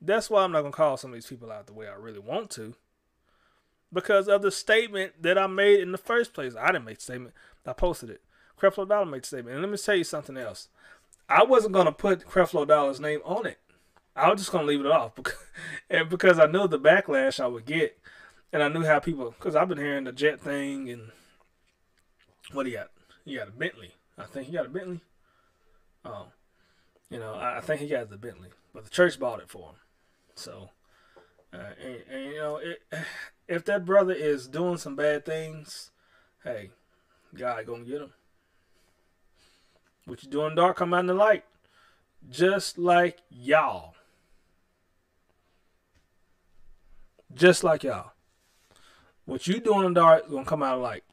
That's 0.00 0.30
why 0.30 0.42
I'm 0.42 0.52
not 0.52 0.62
to 0.62 0.70
call 0.70 0.96
some 0.96 1.10
of 1.10 1.14
these 1.14 1.26
people 1.26 1.52
out 1.52 1.66
the 1.66 1.74
way 1.74 1.86
I 1.86 1.92
really 1.92 2.18
want 2.18 2.48
to. 2.52 2.74
Because 3.92 4.28
of 4.28 4.42
the 4.42 4.50
statement 4.50 5.22
that 5.22 5.36
I 5.36 5.46
made 5.46 5.80
in 5.80 5.92
the 5.92 5.98
first 5.98 6.32
place. 6.32 6.54
I 6.58 6.68
didn't 6.68 6.84
make 6.84 6.98
the 6.98 7.04
statement. 7.04 7.34
I 7.66 7.72
posted 7.72 8.10
it. 8.10 8.22
Creflo 8.60 8.88
Dollar 8.88 9.06
made 9.06 9.22
the 9.22 9.26
statement. 9.26 9.54
And 9.54 9.62
let 9.62 9.70
me 9.70 9.78
tell 9.78 9.96
you 9.96 10.04
something 10.04 10.36
else. 10.36 10.68
I 11.28 11.44
wasn't 11.44 11.74
going 11.74 11.86
to 11.86 11.92
put 11.92 12.26
Creflo 12.26 12.66
Dollar's 12.66 13.00
name 13.00 13.20
on 13.24 13.46
it. 13.46 13.58
I 14.16 14.30
was 14.30 14.40
just 14.40 14.52
gonna 14.52 14.66
leave 14.66 14.80
it 14.80 14.86
off 14.86 15.14
because, 15.14 15.38
and 15.90 16.08
because 16.08 16.38
I 16.38 16.46
knew 16.46 16.66
the 16.68 16.78
backlash 16.78 17.40
I 17.40 17.46
would 17.46 17.64
get, 17.64 17.98
and 18.52 18.62
I 18.62 18.68
knew 18.68 18.84
how 18.84 18.98
people. 18.98 19.30
Because 19.30 19.56
I've 19.56 19.68
been 19.68 19.78
hearing 19.78 20.04
the 20.04 20.12
jet 20.12 20.40
thing 20.40 20.90
and 20.90 21.10
what 22.52 22.66
he 22.66 22.72
got? 22.72 22.90
He 23.24 23.36
got 23.36 23.48
a 23.48 23.52
Bentley. 23.52 23.92
I 24.18 24.24
think 24.24 24.46
he 24.46 24.52
got 24.52 24.66
a 24.66 24.70
Bentley. 24.70 25.00
Oh, 26.04 26.26
you 27.08 27.18
know, 27.18 27.34
I, 27.34 27.58
I 27.58 27.60
think 27.60 27.80
he 27.80 27.88
got 27.88 28.10
the 28.10 28.16
Bentley, 28.16 28.48
but 28.74 28.84
the 28.84 28.90
church 28.90 29.18
bought 29.18 29.40
it 29.40 29.48
for 29.48 29.70
him. 29.70 29.76
So, 30.34 30.70
uh, 31.52 31.58
and, 31.84 31.96
and, 32.10 32.24
you 32.26 32.36
know, 32.36 32.56
it, 32.56 32.82
if 33.48 33.64
that 33.64 33.84
brother 33.84 34.12
is 34.12 34.48
doing 34.48 34.76
some 34.76 34.96
bad 34.96 35.24
things, 35.24 35.90
hey, 36.44 36.70
God 37.36 37.66
gonna 37.66 37.84
get 37.84 38.02
him. 38.02 38.12
What 40.06 40.22
you 40.22 40.30
doing 40.30 40.54
dark, 40.54 40.76
come 40.76 40.94
out 40.94 41.00
in 41.00 41.06
the 41.06 41.14
light. 41.14 41.44
Just 42.28 42.78
like 42.78 43.20
y'all. 43.30 43.94
Just 47.32 47.62
like 47.64 47.84
y'all. 47.84 48.12
What 49.24 49.46
you 49.46 49.60
doing 49.60 49.86
in 49.86 49.94
the 49.94 50.00
dark 50.00 50.28
gonna 50.28 50.44
come 50.44 50.62
out 50.62 50.80
like 50.80 51.04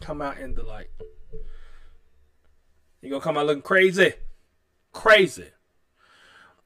come 0.00 0.20
out 0.20 0.38
in 0.38 0.54
the 0.54 0.62
light. 0.62 0.90
You're 3.00 3.10
gonna 3.10 3.22
come 3.22 3.38
out 3.38 3.46
looking 3.46 3.62
crazy. 3.62 4.14
Crazy. 4.92 5.48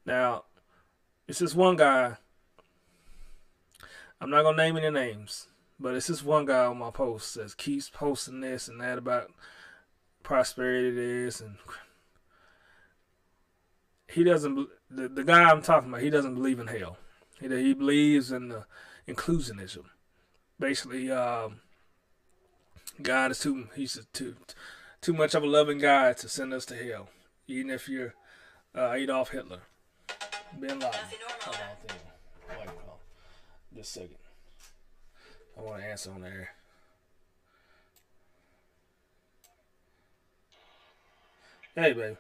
Now, 0.06 0.44
it's 1.28 1.38
this 1.38 1.54
one 1.54 1.76
guy. 1.76 2.16
I'm 4.20 4.30
not 4.30 4.42
gonna 4.42 4.56
name 4.56 4.76
any 4.76 4.90
names, 4.90 5.48
but 5.78 5.94
it's 5.94 6.06
this 6.06 6.22
one 6.22 6.46
guy 6.46 6.66
on 6.66 6.78
my 6.78 6.90
post 6.90 7.34
that 7.34 7.56
keeps 7.56 7.90
posting 7.90 8.40
this 8.40 8.68
and 8.68 8.80
that 8.80 8.98
about 8.98 9.32
prosperity 10.22 10.90
this 10.90 11.40
and 11.40 11.56
he 14.08 14.24
doesn't 14.24 14.68
the, 14.90 15.08
the 15.08 15.24
guy 15.24 15.50
I'm 15.50 15.62
talking 15.62 15.88
about 15.88 16.02
he 16.02 16.10
doesn't 16.10 16.34
believe 16.34 16.58
in 16.58 16.68
hell. 16.68 16.96
He, 17.40 17.48
he 17.48 17.74
believes 17.74 18.30
in 18.30 18.48
the 18.48 18.64
inclusionism. 19.08 19.84
Basically, 20.58 21.10
um, 21.10 21.60
God 23.02 23.32
is 23.32 23.40
too 23.40 23.68
he's 23.74 23.98
too 24.12 24.36
too 25.00 25.12
much 25.12 25.34
of 25.34 25.42
a 25.42 25.46
loving 25.46 25.78
God 25.78 26.16
to 26.18 26.28
send 26.28 26.54
us 26.54 26.64
to 26.66 26.76
hell, 26.76 27.08
even 27.48 27.70
if 27.70 27.88
you're 27.88 28.14
uh, 28.74 28.92
Adolf 28.92 29.30
Hitler, 29.30 29.62
Bin 30.58 30.78
Laden. 30.78 30.90
Hold 31.42 31.56
on, 31.56 31.62
Wait, 32.48 32.68
hold 32.68 32.68
on. 32.68 32.94
Just 33.74 33.96
a 33.96 34.06
second. 34.06 34.22
I 35.58 35.62
want 35.62 35.82
to 35.82 35.86
answer 35.86 36.10
on 36.14 36.22
there. 36.22 36.54
Hey, 41.74 41.90
baby. 41.90 42.14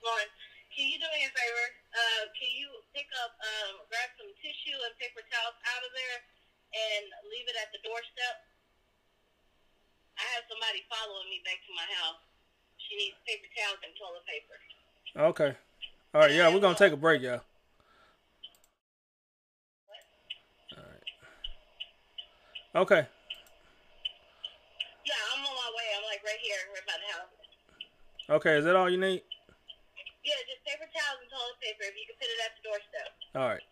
Lauren, 0.00 0.28
can 0.72 0.88
you 0.88 0.96
do 0.96 1.04
me 1.12 1.28
a 1.28 1.32
favor? 1.36 1.66
Uh, 1.92 2.24
can 2.32 2.48
you 2.56 2.72
pick 2.96 3.04
up, 3.20 3.36
um, 3.36 3.84
grab 3.92 4.08
some 4.16 4.32
tissue 4.40 4.78
and 4.88 4.96
paper 4.96 5.20
towels 5.28 5.60
out 5.68 5.84
of 5.84 5.92
there 5.92 6.18
and 6.72 7.04
leave 7.28 7.44
it 7.52 7.56
at 7.60 7.68
the 7.76 7.84
doorstep? 7.84 8.36
I 10.16 10.24
have 10.40 10.48
somebody 10.48 10.80
following 10.88 11.28
me 11.28 11.44
back 11.44 11.60
to 11.68 11.72
my 11.76 11.84
house. 12.00 12.24
She 12.80 12.96
needs 12.96 13.20
paper 13.28 13.48
towels 13.60 13.80
and 13.84 13.92
toilet 14.00 14.24
paper. 14.24 14.56
Okay. 15.36 15.52
All 16.16 16.24
right. 16.24 16.32
Yeah, 16.32 16.48
we're 16.48 16.64
gonna 16.64 16.80
take 16.80 16.96
a 16.96 17.00
break, 17.00 17.20
yeah. 17.20 17.44
All 20.72 20.84
right. 20.88 21.04
Okay. 22.74 23.04
Yeah, 25.04 25.12
I'm 25.34 25.44
on 25.44 25.52
my 25.52 25.70
way. 25.76 25.92
I'm 25.94 26.04
like 26.08 26.24
right 26.24 26.40
here, 26.40 26.56
right 26.72 26.86
by 26.86 26.96
the 26.96 27.08
house. 27.12 27.28
Okay. 28.40 28.56
Is 28.56 28.64
that 28.64 28.76
all 28.76 28.88
you 28.88 28.96
need? 28.96 29.20
Yeah, 30.24 30.32
just 30.48 30.64
paper 30.64 30.88
towels 30.88 31.20
and 31.20 31.28
toilet 31.28 31.60
paper. 31.60 31.84
If 31.84 31.94
you 32.00 32.06
can 32.08 32.16
put 32.16 32.28
it 32.32 32.40
at 32.40 32.56
the 32.56 32.62
doorstep. 32.64 33.12
All 33.36 33.48
right. 33.48 33.62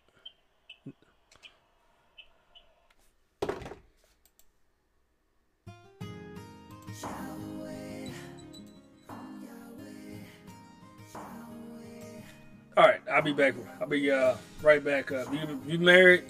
All 12.77 12.87
right, 12.87 13.01
I'll 13.11 13.21
be 13.21 13.33
back. 13.33 13.53
I'll 13.81 13.87
be 13.87 14.09
uh, 14.09 14.35
right 14.61 14.83
back 14.83 15.11
up. 15.11 15.33
You 15.33 15.59
you 15.67 15.77
married? 15.79 16.23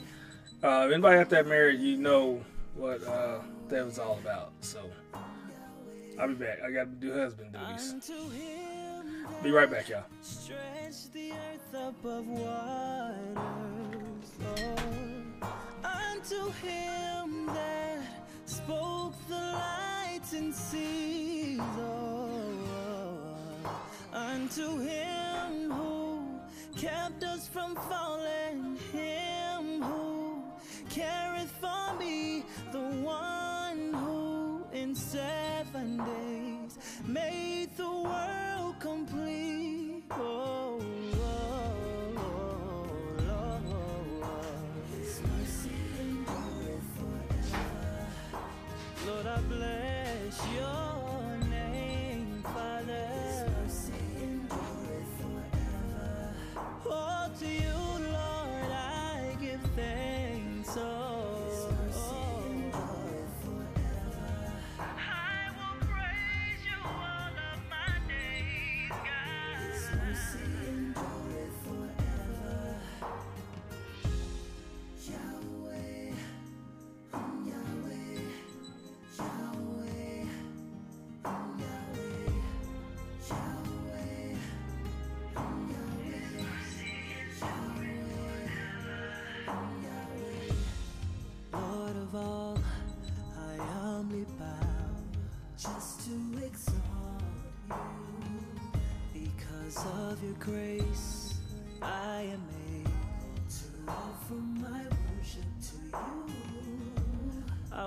Uh, 0.64 0.88
anybody 0.92 1.20
out 1.20 1.30
there 1.30 1.44
married? 1.44 1.80
You 1.80 1.98
know 1.98 2.44
what 2.82 3.04
uh, 3.08 3.38
that 3.70 3.86
was 3.86 4.00
all 4.00 4.18
about. 4.24 4.54
So 4.62 4.90
I'll 6.20 6.28
be 6.28 6.34
back. 6.34 6.58
I 6.66 6.72
gotta 6.72 6.88
do 6.88 7.14
husband 7.14 7.54
duties. 7.54 7.94
Be 9.44 9.52
right 9.52 9.70
back, 9.70 9.88
y'all. 9.88 10.04
stretch 10.22 11.12
the 11.14 11.32
earth 11.32 11.74
above 11.74 12.28
waters. 12.28 13.28
Oh, 14.44 14.76
unto 15.84 16.52
him 16.66 17.46
that 17.48 18.00
spoke 18.46 19.14
the 19.30 19.36
lights 19.36 20.34
and 20.34 20.54
seas. 20.54 21.60
Oh, 21.60 22.58
unto 24.12 24.80
him 24.80 25.72
who 25.72 26.24
kept 26.76 27.24
us 27.24 27.48
from 27.48 27.76
falling. 27.76 28.11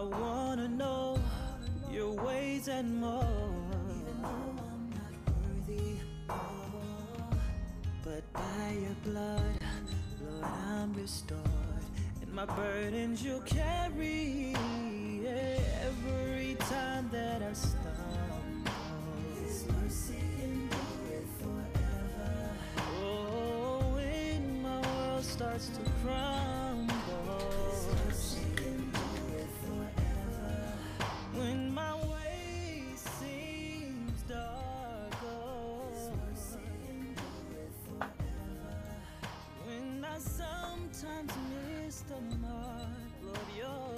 Wanna 0.09 0.69
know 0.69 1.19
your 1.91 2.13
ways 2.13 2.69
and 2.69 3.01
more. 3.01 3.23
Even 3.91 4.23
though 4.23 4.29
I'm 4.29 4.91
not 4.91 5.15
worthy, 5.69 5.99
but 8.03 8.33
by 8.33 8.77
your 8.81 8.97
blood, 9.05 9.59
Lord, 10.23 10.45
I'm 10.45 10.93
restored. 10.95 11.41
And 12.23 12.33
my 12.33 12.45
burdens 12.45 13.23
you'll 13.23 13.41
carry 13.41 14.55
every 15.83 16.57
time 16.71 17.09
that 17.13 17.43
I 17.43 17.53
stumble. 17.53 17.93
His 19.43 19.67
mercy 19.69 20.23
endureth 20.43 21.31
forever. 21.41 22.51
Oh, 23.01 23.93
when 23.95 24.63
my 24.63 24.81
world 24.81 25.25
starts 25.25 25.69
to 25.69 25.81
crumble. 26.03 26.64
Miss 41.85 42.01
the 42.01 42.21
mark, 42.39 42.89
Lord, 43.23 43.39
your 43.57 43.95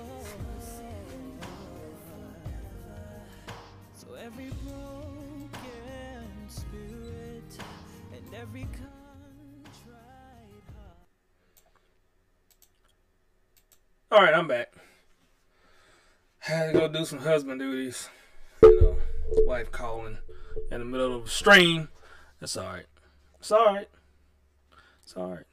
So 3.95 4.15
every 4.15 4.51
broken 4.65 5.51
spirit 6.49 7.59
and 8.13 8.35
every 8.35 8.63
contrite 8.63 9.97
heart. 10.75 10.99
All 14.13 14.21
right, 14.21 14.35
I'm 14.35 14.49
back. 14.49 14.73
Had 16.39 16.73
to 16.73 16.79
go 16.79 16.89
do 16.89 17.05
some 17.05 17.19
husband 17.19 17.61
duties. 17.61 18.09
You 18.63 18.81
know, 18.81 18.97
wife 19.45 19.73
calling 19.73 20.19
in 20.71 20.79
the 20.79 20.85
middle 20.85 21.17
of 21.17 21.25
a 21.25 21.29
stream. 21.29 21.89
That's 22.41 22.57
all 22.57 22.67
right. 22.67 22.87
It's 23.41 23.51
all 23.51 23.67
right. 23.67 23.89
It's 25.03 25.17
all 25.17 25.31
right. 25.31 25.47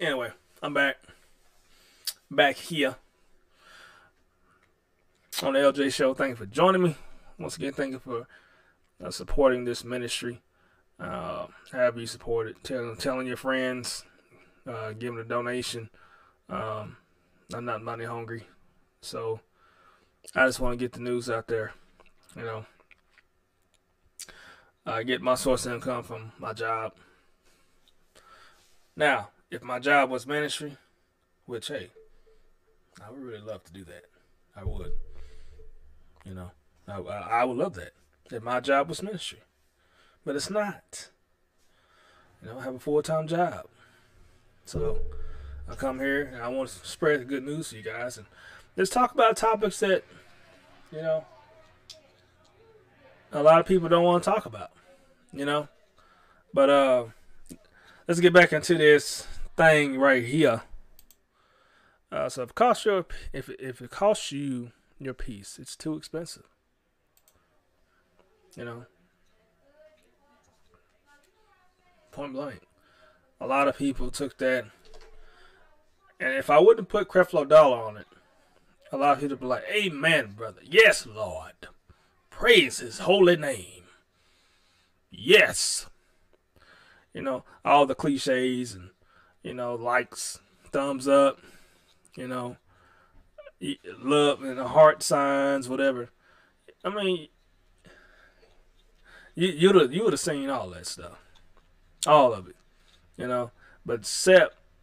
Anyway, 0.00 0.30
I'm 0.60 0.74
back. 0.74 0.96
Back 2.28 2.56
here 2.56 2.96
on 5.42 5.52
the 5.52 5.60
LJ 5.60 5.92
Show. 5.92 6.14
Thank 6.14 6.30
you 6.30 6.36
for 6.36 6.46
joining 6.46 6.82
me. 6.82 6.96
Once 7.38 7.56
again, 7.56 7.72
thank 7.72 7.92
you 7.92 8.00
for 8.00 8.26
uh, 9.04 9.10
supporting 9.10 9.64
this 9.64 9.84
ministry. 9.84 10.42
Uh, 10.98 11.46
you 11.96 12.06
support 12.06 12.48
it, 12.48 12.56
telling 12.64 12.96
telling 12.96 13.26
your 13.26 13.36
friends, 13.36 14.04
uh, 14.66 14.92
giving 14.92 15.18
a 15.18 15.24
donation. 15.24 15.90
Um, 16.48 16.96
I'm 17.52 17.64
not 17.64 17.82
money 17.82 18.04
hungry, 18.04 18.48
so 19.00 19.40
I 20.34 20.46
just 20.46 20.58
want 20.58 20.72
to 20.72 20.84
get 20.84 20.92
the 20.92 21.00
news 21.00 21.30
out 21.30 21.46
there. 21.46 21.72
You 22.36 22.42
know, 22.42 22.66
I 24.84 25.04
get 25.04 25.22
my 25.22 25.36
source 25.36 25.66
income 25.66 26.02
from 26.02 26.32
my 26.38 26.52
job. 26.52 26.94
Now, 28.96 29.28
if 29.54 29.62
my 29.62 29.78
job 29.78 30.10
was 30.10 30.26
ministry, 30.26 30.76
which 31.46 31.68
hey, 31.68 31.90
I 33.04 33.10
would 33.10 33.20
really 33.20 33.40
love 33.40 33.62
to 33.64 33.72
do 33.72 33.84
that. 33.84 34.04
I 34.56 34.64
would. 34.64 34.92
You 36.24 36.34
know, 36.34 36.50
I, 36.88 36.98
I, 36.98 37.44
would 37.44 37.56
love 37.56 37.74
that 37.74 37.92
if 38.30 38.42
my 38.42 38.58
job 38.60 38.88
was 38.88 39.02
ministry, 39.02 39.40
but 40.24 40.34
it's 40.34 40.50
not. 40.50 41.10
You 42.42 42.48
know, 42.50 42.58
I 42.58 42.64
have 42.64 42.74
a 42.76 42.78
full 42.78 43.02
time 43.02 43.28
job, 43.28 43.66
so 44.64 44.98
I 45.68 45.74
come 45.74 46.00
here 46.00 46.22
and 46.22 46.42
I 46.42 46.48
want 46.48 46.70
to 46.70 46.86
spread 46.86 47.20
the 47.20 47.24
good 47.24 47.44
news 47.44 47.70
to 47.70 47.76
you 47.76 47.82
guys 47.82 48.16
and 48.16 48.26
let's 48.76 48.90
talk 48.90 49.12
about 49.12 49.36
topics 49.36 49.80
that 49.80 50.02
you 50.90 51.02
know 51.02 51.24
a 53.32 53.42
lot 53.42 53.60
of 53.60 53.66
people 53.66 53.88
don't 53.88 54.04
want 54.04 54.24
to 54.24 54.30
talk 54.30 54.46
about. 54.46 54.70
You 55.32 55.44
know, 55.44 55.68
but 56.52 56.70
uh, 56.70 57.04
let's 58.08 58.20
get 58.20 58.32
back 58.32 58.52
into 58.52 58.78
this 58.78 59.26
thing 59.56 59.98
right 59.98 60.24
here. 60.24 60.62
Uh, 62.10 62.28
so 62.28 62.42
if 62.42 62.50
it 62.50 62.54
costs 62.54 62.84
your 62.84 63.06
if 63.32 63.48
if 63.58 63.80
it 63.82 63.90
costs 63.90 64.30
you 64.30 64.72
your 65.00 65.14
peace, 65.14 65.58
it's 65.60 65.76
too 65.76 65.96
expensive. 65.96 66.44
You 68.56 68.64
know, 68.64 68.86
point 72.12 72.32
blank. 72.32 72.60
A 73.40 73.46
lot 73.46 73.66
of 73.66 73.76
people 73.76 74.10
took 74.10 74.38
that, 74.38 74.66
and 76.20 76.34
if 76.34 76.50
I 76.50 76.60
wouldn't 76.60 76.88
put 76.88 77.08
Creflo 77.08 77.48
Dollar 77.48 77.78
on 77.78 77.96
it, 77.96 78.06
a 78.92 78.96
lot 78.96 79.14
of 79.14 79.20
people 79.20 79.36
be 79.36 79.46
like, 79.46 79.64
"Amen, 79.68 80.34
brother. 80.36 80.60
Yes, 80.62 81.04
Lord. 81.04 81.68
Praise 82.30 82.78
His 82.78 83.00
holy 83.00 83.36
name. 83.36 83.84
Yes." 85.10 85.86
You 87.12 87.22
know 87.22 87.44
all 87.64 87.86
the 87.86 87.94
cliches 87.94 88.74
and 88.74 88.90
you 89.44 89.54
know 89.54 89.76
likes, 89.76 90.40
thumbs 90.72 91.06
up, 91.06 91.38
you 92.16 92.26
know, 92.26 92.56
love 94.02 94.42
and 94.42 94.58
heart 94.58 95.02
signs, 95.02 95.68
whatever. 95.68 96.10
I 96.84 96.90
mean, 96.90 97.28
you 99.36 99.48
you'd 99.48 99.76
have, 99.76 99.92
you 99.92 100.02
would 100.02 100.12
have 100.12 100.20
seen 100.20 100.50
all 100.50 100.70
that 100.70 100.86
stuff, 100.86 101.18
all 102.06 102.32
of 102.32 102.48
it, 102.48 102.56
you 103.16 103.28
know. 103.28 103.52
But 103.86 104.10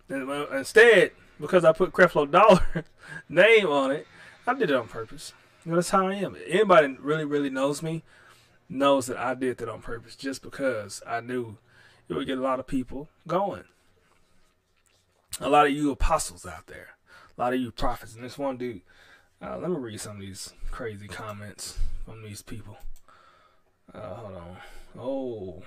well, 0.10 0.48
instead, 0.54 1.12
because 1.40 1.66
I 1.66 1.74
put 1.74 1.92
Creflo 1.92 2.30
Dollar 2.30 2.86
name 3.30 3.68
on 3.68 3.92
it, 3.92 4.08
I 4.46 4.54
did 4.54 4.70
it 4.70 4.76
on 4.76 4.88
purpose. 4.88 5.34
You 5.66 5.72
know, 5.72 5.76
that's 5.78 5.90
how 5.90 6.08
I 6.08 6.16
am. 6.16 6.38
Anybody 6.48 6.96
really 7.00 7.26
really 7.26 7.50
knows 7.50 7.84
me 7.84 8.04
knows 8.70 9.08
that 9.08 9.18
I 9.18 9.34
did 9.34 9.58
that 9.58 9.70
on 9.70 9.82
purpose, 9.82 10.16
just 10.16 10.42
because 10.42 11.02
I 11.06 11.20
knew 11.20 11.58
it 12.08 12.14
would 12.14 12.28
get 12.28 12.38
a 12.38 12.42
lot 12.42 12.60
of 12.60 12.68
people 12.68 13.10
going. 13.28 13.66
A 15.42 15.50
lot 15.50 15.66
of 15.66 15.74
you 15.74 15.90
apostles 15.92 16.46
out 16.46 16.68
there, 16.68 16.90
a 17.36 17.42
lot 17.42 17.54
of 17.54 17.60
you 17.60 17.72
prophets, 17.72 18.14
and 18.14 18.24
this 18.24 18.38
one 18.38 18.58
dude 18.58 18.82
Uh, 19.42 19.58
let 19.58 19.72
me 19.72 19.78
read 19.78 20.00
some 20.00 20.18
of 20.18 20.22
these 20.22 20.54
crazy 20.70 21.08
comments 21.08 21.80
from 22.06 22.22
these 22.22 22.44
people. 22.44 22.78
Uh, 23.94 24.14
hold 24.14 24.36
on. 24.36 24.58
Oh. 25.00 25.64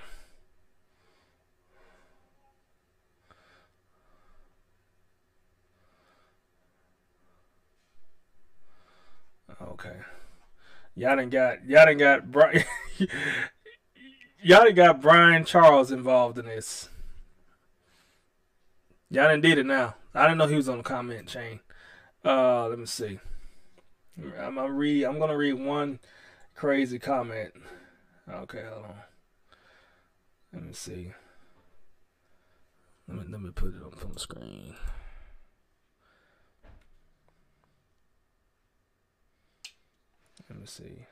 Okay. 9.61 9.97
Y'all 10.95 11.17
done 11.17 11.29
got 11.29 11.65
y'all 11.67 11.85
done 11.85 11.97
got 11.97 12.31
Brian 12.31 12.63
y'all 14.41 14.63
done 14.63 14.73
got 14.73 15.01
Brian 15.01 15.43
Charles 15.43 15.91
involved 15.91 16.37
in 16.37 16.45
this. 16.45 16.87
Y'all 19.09 19.29
done 19.29 19.41
did 19.41 19.57
it 19.57 19.65
now. 19.65 19.95
I 20.13 20.23
didn't 20.23 20.39
know 20.39 20.47
he 20.47 20.55
was 20.55 20.69
on 20.69 20.77
the 20.77 20.83
comment 20.83 21.27
chain. 21.27 21.59
Uh, 22.23 22.67
let 22.67 22.79
me 22.79 22.85
see. 22.85 23.19
I'm 24.17 24.55
gonna 24.55 24.71
read. 24.71 25.03
I'm 25.03 25.19
gonna 25.19 25.37
read 25.37 25.53
one 25.53 25.99
crazy 26.55 26.97
comment. 26.99 27.53
Okay, 28.29 28.63
hold 28.67 28.85
on. 28.85 28.95
Let 30.53 30.63
me 30.63 30.73
see. 30.73 31.11
Let 33.07 33.17
me 33.17 33.23
let 33.29 33.41
me 33.41 33.51
put 33.51 33.75
it 33.75 33.83
on 33.83 34.13
the 34.13 34.19
screen. 34.19 34.75
Let 40.49 40.59
me 40.59 40.65
see. 40.65 41.05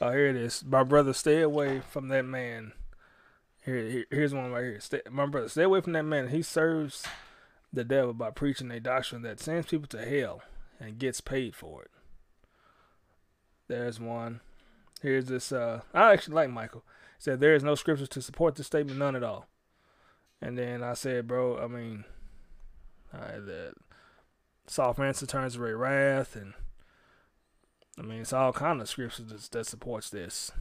Oh, 0.00 0.10
here 0.10 0.28
it 0.28 0.36
is. 0.36 0.62
My 0.64 0.82
brother, 0.82 1.12
stay 1.12 1.40
away 1.40 1.80
from 1.80 2.08
that 2.08 2.24
man. 2.24 2.72
Here, 3.64 3.88
here 3.88 4.04
here's 4.10 4.34
one 4.34 4.52
right 4.52 4.64
here. 4.64 4.80
Stay, 4.80 5.00
my 5.10 5.26
brother, 5.26 5.48
stay 5.48 5.62
away 5.62 5.80
from 5.80 5.94
that 5.94 6.04
man. 6.04 6.28
He 6.28 6.42
serves 6.42 7.04
the 7.72 7.84
devil 7.84 8.12
by 8.12 8.30
preaching 8.30 8.70
a 8.70 8.80
doctrine 8.80 9.22
that 9.22 9.40
sends 9.40 9.66
people 9.66 9.88
to 9.88 10.04
hell 10.04 10.42
and 10.78 10.98
gets 10.98 11.20
paid 11.20 11.54
for 11.54 11.82
it. 11.82 11.90
There's 13.68 13.98
one. 13.98 14.40
Here's 15.02 15.26
this. 15.26 15.50
Uh, 15.50 15.80
I 15.94 16.12
actually 16.12 16.34
like 16.34 16.50
Michael. 16.50 16.84
He 17.18 17.22
said 17.22 17.40
there 17.40 17.54
is 17.54 17.64
no 17.64 17.74
scriptures 17.74 18.08
to 18.10 18.22
support 18.22 18.54
this 18.54 18.66
statement, 18.66 18.98
none 18.98 19.16
at 19.16 19.24
all. 19.24 19.48
And 20.40 20.58
then 20.58 20.82
I 20.82 20.92
said, 20.92 21.26
bro, 21.26 21.58
I 21.58 21.66
mean, 21.66 22.04
uh, 23.12 23.40
the 23.40 23.72
soft 24.66 24.98
answer 24.98 25.26
turns 25.26 25.56
away 25.56 25.72
wrath, 25.72 26.36
and 26.36 26.52
I 27.98 28.02
mean, 28.02 28.20
it's 28.20 28.32
all 28.32 28.52
kind 28.52 28.80
of 28.80 28.88
scriptures 28.88 29.26
that, 29.26 29.50
that 29.52 29.66
supports 29.66 30.10
this. 30.10 30.52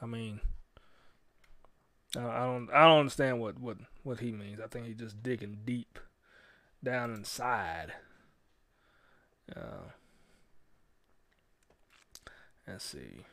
I 0.00 0.06
mean, 0.06 0.40
I 2.16 2.44
don't, 2.44 2.68
I 2.72 2.88
don't 2.88 3.00
understand 3.00 3.40
what, 3.40 3.58
what, 3.60 3.76
what 4.02 4.20
he 4.20 4.32
means. 4.32 4.60
I 4.60 4.66
think 4.66 4.86
he's 4.86 4.96
just 4.96 5.22
digging 5.22 5.58
deep 5.64 5.98
down 6.82 7.12
inside. 7.14 7.92
Uh, 9.54 9.90
let's 12.66 12.84
see. 12.84 13.24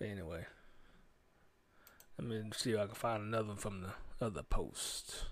Anyway. 0.00 0.46
Let 2.18 2.28
me 2.28 2.42
see 2.54 2.72
if 2.72 2.78
I 2.78 2.86
can 2.86 2.94
find 2.94 3.22
another 3.22 3.54
from 3.56 3.82
the 3.82 4.24
other 4.24 4.42
post. 4.42 5.24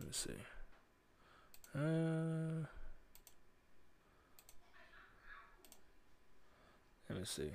Let 0.00 0.06
me 0.06 0.12
see. 0.12 0.30
Uh, 1.74 2.64
let 7.10 7.18
me 7.18 7.24
see. 7.24 7.50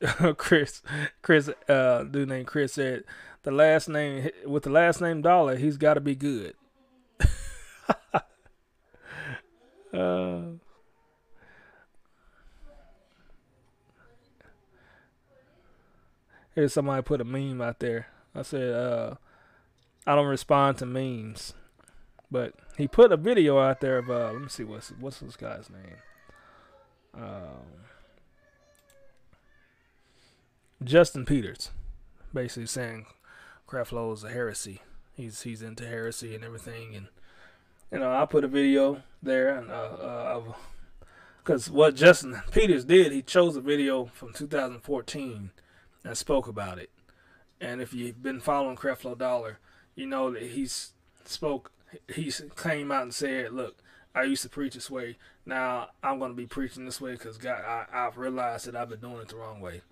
Chris, 0.38 0.80
Chris, 1.20 1.50
uh, 1.68 2.04
dude 2.04 2.30
named 2.30 2.46
Chris 2.46 2.72
said 2.72 3.04
the 3.42 3.50
last 3.50 3.86
name 3.88 4.30
with 4.46 4.62
the 4.62 4.70
last 4.70 5.02
name 5.02 5.20
Dollar, 5.20 5.56
he's 5.56 5.76
got 5.76 5.94
to 5.94 6.00
be 6.00 6.14
good. 6.14 6.54
uh, 9.92 10.40
Here's 16.54 16.72
somebody 16.72 17.02
put 17.02 17.20
a 17.20 17.24
meme 17.24 17.60
out 17.60 17.78
there. 17.78 18.08
I 18.34 18.42
said, 18.42 18.72
uh, 18.72 19.14
I 20.06 20.14
don't 20.14 20.26
respond 20.26 20.78
to 20.78 20.86
memes. 20.86 21.54
But 22.30 22.54
he 22.76 22.86
put 22.86 23.12
a 23.12 23.16
video 23.16 23.58
out 23.58 23.80
there 23.80 23.98
of 23.98 24.10
uh, 24.10 24.32
let 24.32 24.40
me 24.40 24.48
see 24.48 24.64
what's 24.64 24.90
what's 25.00 25.20
this 25.20 25.36
guy's 25.36 25.68
name. 25.68 25.96
Um, 27.14 27.86
Justin 30.82 31.24
Peters, 31.24 31.70
basically 32.32 32.66
saying 32.66 33.06
Creflo 33.68 34.12
is 34.14 34.22
a 34.22 34.30
heresy. 34.30 34.82
He's 35.14 35.42
he's 35.42 35.60
into 35.60 35.86
heresy 35.86 36.34
and 36.34 36.44
everything, 36.44 36.94
and 36.94 37.08
you 37.90 37.98
know 37.98 38.12
I 38.12 38.26
put 38.26 38.44
a 38.44 38.48
video 38.48 39.02
there 39.22 39.58
and 39.58 39.70
uh, 39.70 39.96
uh, 40.00 40.32
of 40.36 40.56
because 41.42 41.68
what 41.68 41.96
Justin 41.96 42.40
Peters 42.52 42.84
did, 42.84 43.10
he 43.10 43.22
chose 43.22 43.56
a 43.56 43.60
video 43.60 44.04
from 44.04 44.32
2014 44.32 45.50
and 46.04 46.16
spoke 46.16 46.46
about 46.46 46.78
it. 46.78 46.90
And 47.60 47.80
if 47.82 47.92
you've 47.92 48.22
been 48.22 48.40
following 48.40 48.76
Creflo 48.76 49.18
Dollar, 49.18 49.58
you 50.00 50.06
know 50.06 50.30
that 50.30 50.42
he's 50.42 50.92
spoke. 51.24 51.70
He 52.12 52.32
came 52.56 52.90
out 52.90 53.02
and 53.02 53.14
said, 53.14 53.52
"Look, 53.52 53.76
I 54.14 54.22
used 54.22 54.42
to 54.42 54.48
preach 54.48 54.74
this 54.74 54.90
way. 54.90 55.18
Now 55.44 55.88
I'm 56.02 56.18
going 56.18 56.30
to 56.30 56.36
be 56.36 56.46
preaching 56.46 56.86
this 56.86 57.00
way 57.00 57.12
because 57.12 57.36
God, 57.36 57.62
I, 57.64 57.84
I've 57.92 58.16
realized 58.16 58.66
that 58.66 58.76
I've 58.76 58.88
been 58.88 59.00
doing 59.00 59.20
it 59.20 59.28
the 59.28 59.36
wrong 59.36 59.60
way." 59.60 59.82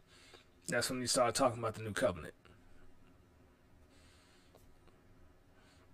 That's 0.69 0.91
when 0.91 1.01
he 1.01 1.07
started 1.07 1.35
talking 1.35 1.59
about 1.59 1.75
the 1.75 1.83
new 1.83 1.93
covenant. 1.93 2.35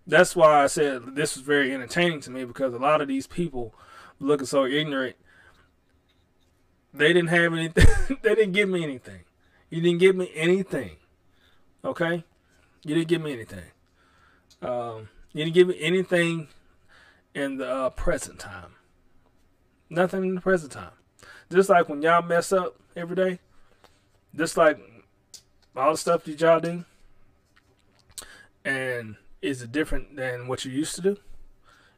That's 0.07 0.35
why 0.35 0.63
I 0.63 0.67
said 0.67 1.15
this 1.15 1.35
was 1.35 1.45
very 1.45 1.73
entertaining 1.73 2.21
to 2.21 2.31
me 2.31 2.45
because 2.45 2.73
a 2.73 2.77
lot 2.77 3.01
of 3.01 3.07
these 3.07 3.27
people 3.27 3.73
looking 4.19 4.45
so 4.45 4.65
ignorant. 4.65 5.15
They 6.93 7.07
didn't 7.07 7.29
have 7.29 7.53
anything. 7.53 8.17
they 8.21 8.35
didn't 8.35 8.53
give 8.53 8.69
me 8.69 8.83
anything. 8.83 9.21
You 9.69 9.81
didn't 9.81 9.99
give 9.99 10.15
me 10.15 10.31
anything. 10.35 10.97
Okay? 11.83 12.23
You 12.85 12.95
didn't 12.95 13.07
give 13.07 13.21
me 13.21 13.33
anything. 13.33 13.63
Um, 14.65 15.09
you 15.31 15.43
didn't 15.43 15.53
give 15.53 15.67
me 15.67 15.77
anything 15.79 16.47
in 17.35 17.57
the 17.57 17.69
uh, 17.69 17.89
present 17.91 18.39
time. 18.39 18.73
Nothing 19.89 20.23
in 20.23 20.35
the 20.35 20.41
present 20.41 20.71
time. 20.71 20.91
Just 21.51 21.69
like 21.69 21.87
when 21.87 22.01
y'all 22.01 22.23
mess 22.23 22.51
up 22.51 22.75
every 22.95 23.15
day, 23.15 23.39
just 24.35 24.57
like 24.57 24.79
all 25.75 25.91
the 25.91 25.97
stuff 25.97 26.23
that 26.23 26.41
y'all 26.41 26.59
do, 26.59 26.83
and 28.63 29.17
is 29.41 29.61
it 29.61 29.71
different 29.71 30.15
than 30.15 30.47
what 30.47 30.65
you 30.65 30.71
used 30.71 30.95
to 30.95 31.01
do? 31.01 31.17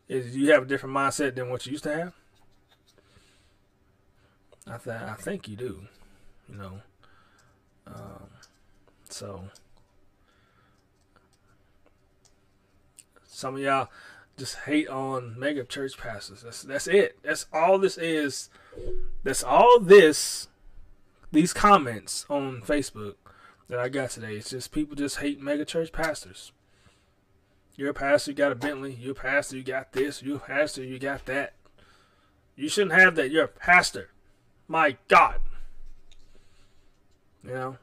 Is 0.09 0.35
you 0.35 0.51
have 0.51 0.63
a 0.63 0.65
different 0.65 0.95
mindset 0.95 1.35
than 1.35 1.49
what 1.49 1.65
you 1.65 1.71
used 1.73 1.85
to 1.85 1.95
have? 1.95 2.13
I 4.69 4.77
th- 4.77 5.01
I 5.09 5.13
think 5.13 5.47
you 5.47 5.55
do. 5.55 5.87
You 6.49 6.55
know, 6.57 6.81
um, 7.87 8.27
so 9.09 9.43
some 13.37 13.55
of 13.55 13.61
y'all 13.61 13.89
just 14.35 14.55
hate 14.65 14.89
on 14.89 15.37
mega 15.37 15.63
church 15.63 15.95
pastors. 15.95 16.41
That's 16.41 16.63
that's 16.63 16.87
it. 16.87 17.19
That's 17.21 17.45
all 17.53 17.77
this 17.77 17.95
is. 17.95 18.49
That's 19.23 19.43
all 19.43 19.79
this. 19.79 20.47
These 21.31 21.53
comments 21.53 22.25
on 22.29 22.61
Facebook 22.61 23.15
that 23.67 23.77
I 23.77 23.89
got 23.89 24.09
today. 24.09 24.37
It's 24.37 24.49
just 24.49 24.71
people 24.71 24.95
just 24.95 25.17
hate 25.17 25.39
mega 25.39 25.65
church 25.65 25.91
pastors. 25.91 26.51
You're 27.75 27.91
a 27.91 27.93
pastor, 27.93 28.31
you 28.31 28.37
got 28.37 28.51
a 28.51 28.55
Bentley. 28.55 28.97
You're 28.99 29.11
a 29.11 29.15
pastor, 29.15 29.55
you 29.55 29.63
got 29.63 29.91
this. 29.91 30.23
You're 30.23 30.37
a 30.37 30.39
pastor, 30.39 30.83
you 30.83 30.97
got 30.97 31.27
that. 31.27 31.53
You 32.55 32.69
shouldn't 32.69 32.99
have 32.99 33.15
that. 33.17 33.29
You're 33.29 33.43
a 33.43 33.47
pastor. 33.47 34.09
My 34.67 34.97
God. 35.07 35.41
You 37.43 37.53
know, 37.53 37.77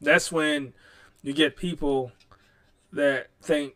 that's 0.00 0.32
when 0.32 0.72
you 1.22 1.34
get 1.34 1.56
people 1.56 2.12
that 2.92 3.26
think 3.42 3.74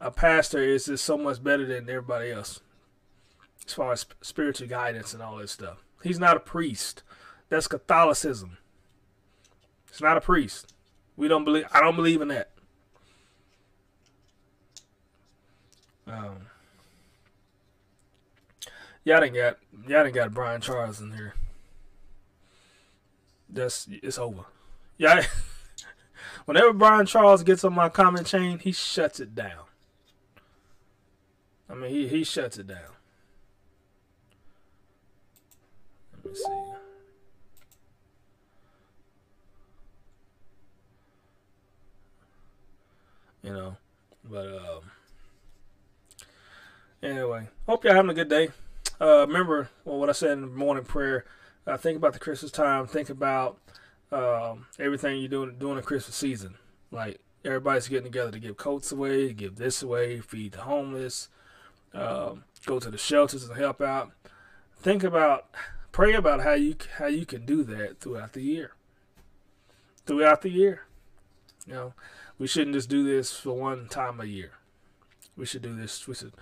a 0.00 0.10
pastor 0.10 0.62
is 0.62 0.86
just 0.86 1.04
so 1.04 1.18
much 1.18 1.42
better 1.42 1.66
than 1.66 1.88
everybody 1.88 2.30
else 2.30 2.60
as 3.66 3.74
far 3.74 3.92
as 3.92 4.06
spiritual 4.20 4.68
guidance 4.68 5.12
and 5.12 5.22
all 5.22 5.36
that 5.36 5.50
stuff. 5.50 5.84
He's 6.02 6.18
not 6.18 6.36
a 6.36 6.40
priest. 6.40 7.02
That's 7.48 7.68
Catholicism. 7.68 8.58
It's 9.88 10.00
not 10.00 10.16
a 10.16 10.20
priest. 10.20 10.72
We 11.16 11.28
don't 11.28 11.44
believe. 11.44 11.66
I 11.72 11.80
don't 11.80 11.96
believe 11.96 12.22
in 12.22 12.28
that. 12.28 12.50
Um, 16.06 16.46
y'all 19.04 19.20
didn't 19.20 19.34
got 19.34 19.58
y'all 19.86 20.04
didn't 20.04 20.14
got 20.14 20.32
Brian 20.32 20.60
Charles 20.60 21.00
in 21.00 21.12
here 21.12 21.34
that's 23.52 23.88
it's 23.90 24.18
over. 24.18 24.44
Yeah. 24.98 25.24
Whenever 26.44 26.72
Brian 26.72 27.06
Charles 27.06 27.42
gets 27.42 27.64
on 27.64 27.74
my 27.74 27.88
comment 27.88 28.26
chain, 28.26 28.58
he 28.58 28.72
shuts 28.72 29.20
it 29.20 29.34
down. 29.34 29.64
I 31.70 31.74
mean, 31.74 31.90
he, 31.90 32.08
he 32.08 32.24
shuts 32.24 32.58
it 32.58 32.66
down. 32.66 32.78
Let 36.24 36.32
me 36.32 36.34
see. 36.34 36.72
You 43.42 43.52
know, 43.54 43.76
but 44.28 44.46
um, 44.46 44.90
anyway, 47.02 47.48
hope 47.66 47.84
y'all 47.84 47.94
having 47.94 48.10
a 48.10 48.14
good 48.14 48.28
day. 48.28 48.50
Uh, 49.00 49.26
remember 49.26 49.70
well, 49.84 49.98
what 49.98 50.10
I 50.10 50.12
said 50.12 50.32
in 50.32 50.40
the 50.42 50.46
morning 50.48 50.84
prayer. 50.84 51.24
Uh, 51.66 51.78
think 51.78 51.96
about 51.96 52.12
the 52.12 52.18
Christmas 52.18 52.52
time. 52.52 52.86
Think 52.86 53.08
about 53.08 53.58
um, 54.12 54.66
everything 54.78 55.20
you're 55.20 55.28
doing 55.28 55.56
during 55.58 55.76
the 55.76 55.82
Christmas 55.82 56.16
season. 56.16 56.56
Like 56.90 57.20
everybody's 57.44 57.88
getting 57.88 58.04
together 58.04 58.32
to 58.32 58.38
give 58.38 58.58
coats 58.58 58.92
away, 58.92 59.32
give 59.32 59.56
this 59.56 59.82
away, 59.82 60.20
feed 60.20 60.52
the 60.52 60.62
homeless, 60.62 61.28
um, 61.94 62.44
go 62.66 62.78
to 62.78 62.90
the 62.90 62.98
shelters 62.98 63.48
and 63.48 63.58
help 63.58 63.80
out. 63.80 64.12
Think 64.76 65.02
about, 65.04 65.46
pray 65.92 66.14
about 66.14 66.42
how 66.42 66.54
you 66.54 66.76
how 66.98 67.06
you 67.06 67.26
can 67.26 67.44
do 67.44 67.62
that 67.64 68.00
throughout 68.00 68.32
the 68.32 68.42
year. 68.42 68.72
Throughout 70.06 70.42
the 70.42 70.50
year, 70.50 70.86
you 71.66 71.74
know, 71.74 71.94
we 72.38 72.46
shouldn't 72.46 72.74
just 72.74 72.88
do 72.88 73.04
this 73.04 73.32
for 73.32 73.52
one 73.52 73.88
time 73.88 74.20
a 74.20 74.24
year. 74.24 74.52
We 75.36 75.46
should 75.46 75.62
do 75.62 75.74
this. 75.74 76.08
We 76.08 76.14
should 76.14 76.32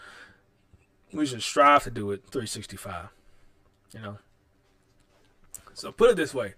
we 1.13 1.27
should 1.27 1.43
strive 1.43 1.85
to 1.85 1.91
do 1.91 2.11
it 2.13 2.23
365. 2.31 3.09
You 3.95 4.01
know. 4.01 4.19
So 5.75 5.93
put 5.93 6.11
it 6.11 6.17
this 6.17 6.35
way: 6.35 6.55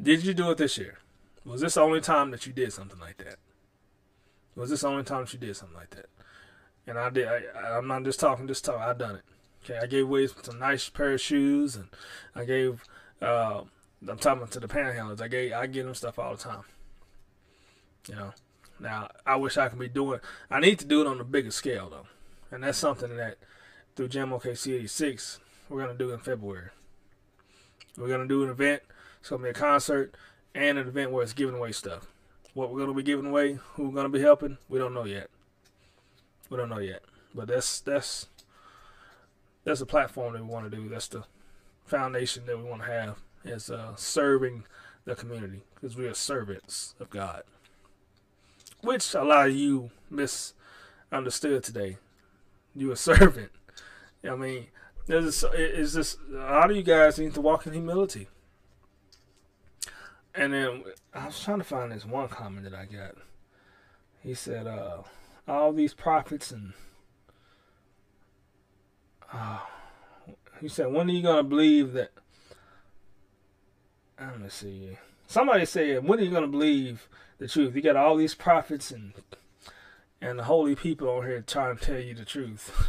Did 0.00 0.24
you 0.24 0.34
do 0.34 0.50
it 0.50 0.58
this 0.58 0.78
year? 0.78 0.98
Was 1.44 1.60
this 1.60 1.74
the 1.74 1.80
only 1.80 2.00
time 2.00 2.30
that 2.32 2.46
you 2.46 2.52
did 2.52 2.72
something 2.72 2.98
like 2.98 3.18
that? 3.18 3.36
Was 4.56 4.70
this 4.70 4.80
the 4.80 4.88
only 4.88 5.04
time 5.04 5.24
that 5.24 5.32
you 5.32 5.38
did 5.38 5.56
something 5.56 5.76
like 5.76 5.90
that? 5.90 6.06
And 6.86 6.98
I 6.98 7.10
did. 7.10 7.28
I, 7.28 7.78
am 7.78 7.88
not 7.88 8.04
just 8.04 8.20
talking, 8.20 8.46
just 8.46 8.64
talking. 8.64 8.82
I 8.82 8.92
done 8.92 9.16
it. 9.16 9.22
Okay, 9.64 9.78
I 9.82 9.86
gave 9.86 10.04
away 10.04 10.28
some 10.28 10.58
nice 10.58 10.88
pair 10.88 11.12
of 11.14 11.20
shoes, 11.20 11.74
and 11.76 11.88
I 12.34 12.44
gave. 12.44 12.84
Uh, 13.20 13.62
I'm 14.08 14.18
talking 14.18 14.46
to 14.46 14.60
the 14.60 14.68
panhandlers. 14.68 15.20
I 15.20 15.28
gave. 15.28 15.52
I 15.52 15.66
give 15.66 15.86
them 15.86 15.94
stuff 15.94 16.18
all 16.18 16.36
the 16.36 16.42
time. 16.42 16.64
You 18.08 18.14
know. 18.14 18.32
Now 18.78 19.08
I 19.24 19.36
wish 19.36 19.56
I 19.56 19.68
could 19.68 19.78
be 19.78 19.88
doing. 19.88 20.20
I 20.50 20.60
need 20.60 20.78
to 20.80 20.84
do 20.84 21.00
it 21.00 21.06
on 21.06 21.20
a 21.20 21.24
bigger 21.24 21.50
scale 21.50 21.88
though, 21.90 22.06
and 22.54 22.62
that's 22.62 22.78
something 22.78 23.16
that 23.16 23.38
through 23.94 24.08
Jam 24.08 24.30
OKC 24.30 24.74
86 24.74 25.40
we're 25.68 25.80
gonna 25.80 25.98
do 25.98 26.12
in 26.12 26.18
February. 26.20 26.70
We're 27.96 28.08
gonna 28.08 28.28
do 28.28 28.44
an 28.44 28.50
event. 28.50 28.82
It's 29.20 29.30
gonna 29.30 29.42
be 29.42 29.48
a 29.48 29.54
concert 29.54 30.14
and 30.54 30.78
an 30.78 30.88
event 30.88 31.10
where 31.10 31.22
it's 31.22 31.32
giving 31.32 31.54
away 31.54 31.72
stuff. 31.72 32.06
What 32.54 32.72
we're 32.72 32.80
gonna 32.80 32.94
be 32.94 33.02
giving 33.02 33.26
away, 33.26 33.58
who 33.74 33.88
we're 33.88 33.94
gonna 33.94 34.08
be 34.08 34.20
helping, 34.20 34.58
we 34.68 34.78
don't 34.78 34.94
know 34.94 35.04
yet. 35.04 35.30
We 36.48 36.56
don't 36.56 36.68
know 36.68 36.78
yet, 36.78 37.02
but 37.34 37.48
that's 37.48 37.80
that's 37.80 38.26
that's 39.64 39.80
a 39.80 39.86
platform 39.86 40.34
that 40.34 40.42
we 40.42 40.48
want 40.48 40.70
to 40.70 40.76
do. 40.76 40.88
That's 40.88 41.08
the 41.08 41.24
foundation 41.84 42.46
that 42.46 42.58
we 42.58 42.64
want 42.64 42.82
to 42.82 42.88
have 42.88 43.18
is 43.44 43.70
uh, 43.70 43.94
serving 43.96 44.64
the 45.04 45.14
community 45.14 45.62
because 45.74 45.96
we 45.96 46.06
are 46.06 46.14
servants 46.14 46.94
of 47.00 47.10
God, 47.10 47.42
which 48.82 49.14
a 49.14 49.22
lot 49.22 49.48
of 49.48 49.54
you 49.54 49.90
misunderstood 50.10 51.62
today. 51.62 51.98
You 52.74 52.92
a 52.92 52.96
servant. 52.96 53.50
I 54.24 54.34
mean, 54.34 54.66
there's 55.06 55.44
is 55.54 55.94
this 55.94 56.16
a 56.32 56.36
lot 56.36 56.70
of 56.70 56.76
you 56.76 56.82
guys 56.82 57.18
need 57.18 57.34
to 57.34 57.40
walk 57.40 57.66
in 57.66 57.72
humility. 57.72 58.28
And 60.34 60.52
then 60.52 60.84
I 61.14 61.26
was 61.26 61.42
trying 61.42 61.58
to 61.58 61.64
find 61.64 61.90
this 61.90 62.04
one 62.04 62.28
comment 62.28 62.64
that 62.64 62.74
I 62.74 62.84
got. 62.84 63.14
He 64.20 64.34
said, 64.34 64.66
uh, 64.66 64.98
all 65.48 65.72
these 65.72 65.94
prophets 65.94 66.50
and 66.50 66.72
uh, 69.32 69.58
he 70.60 70.68
said, 70.68 70.92
when 70.92 71.08
are 71.08 71.12
you 71.12 71.22
gonna 71.22 71.42
believe 71.42 71.92
that? 71.92 72.10
Let 74.18 74.40
me 74.40 74.48
see. 74.48 74.98
Somebody 75.26 75.66
said, 75.66 76.06
when 76.06 76.18
are 76.18 76.22
you 76.22 76.30
gonna 76.30 76.46
believe 76.46 77.08
the 77.38 77.48
truth? 77.48 77.74
You 77.74 77.82
got 77.82 77.96
all 77.96 78.16
these 78.16 78.34
prophets 78.34 78.90
and 78.90 79.12
and 80.20 80.38
the 80.38 80.44
holy 80.44 80.74
people 80.74 81.08
on 81.10 81.26
here 81.26 81.42
trying 81.42 81.76
to 81.76 81.84
tell 81.84 82.00
you 82.00 82.14
the 82.14 82.24
truth. 82.24 82.88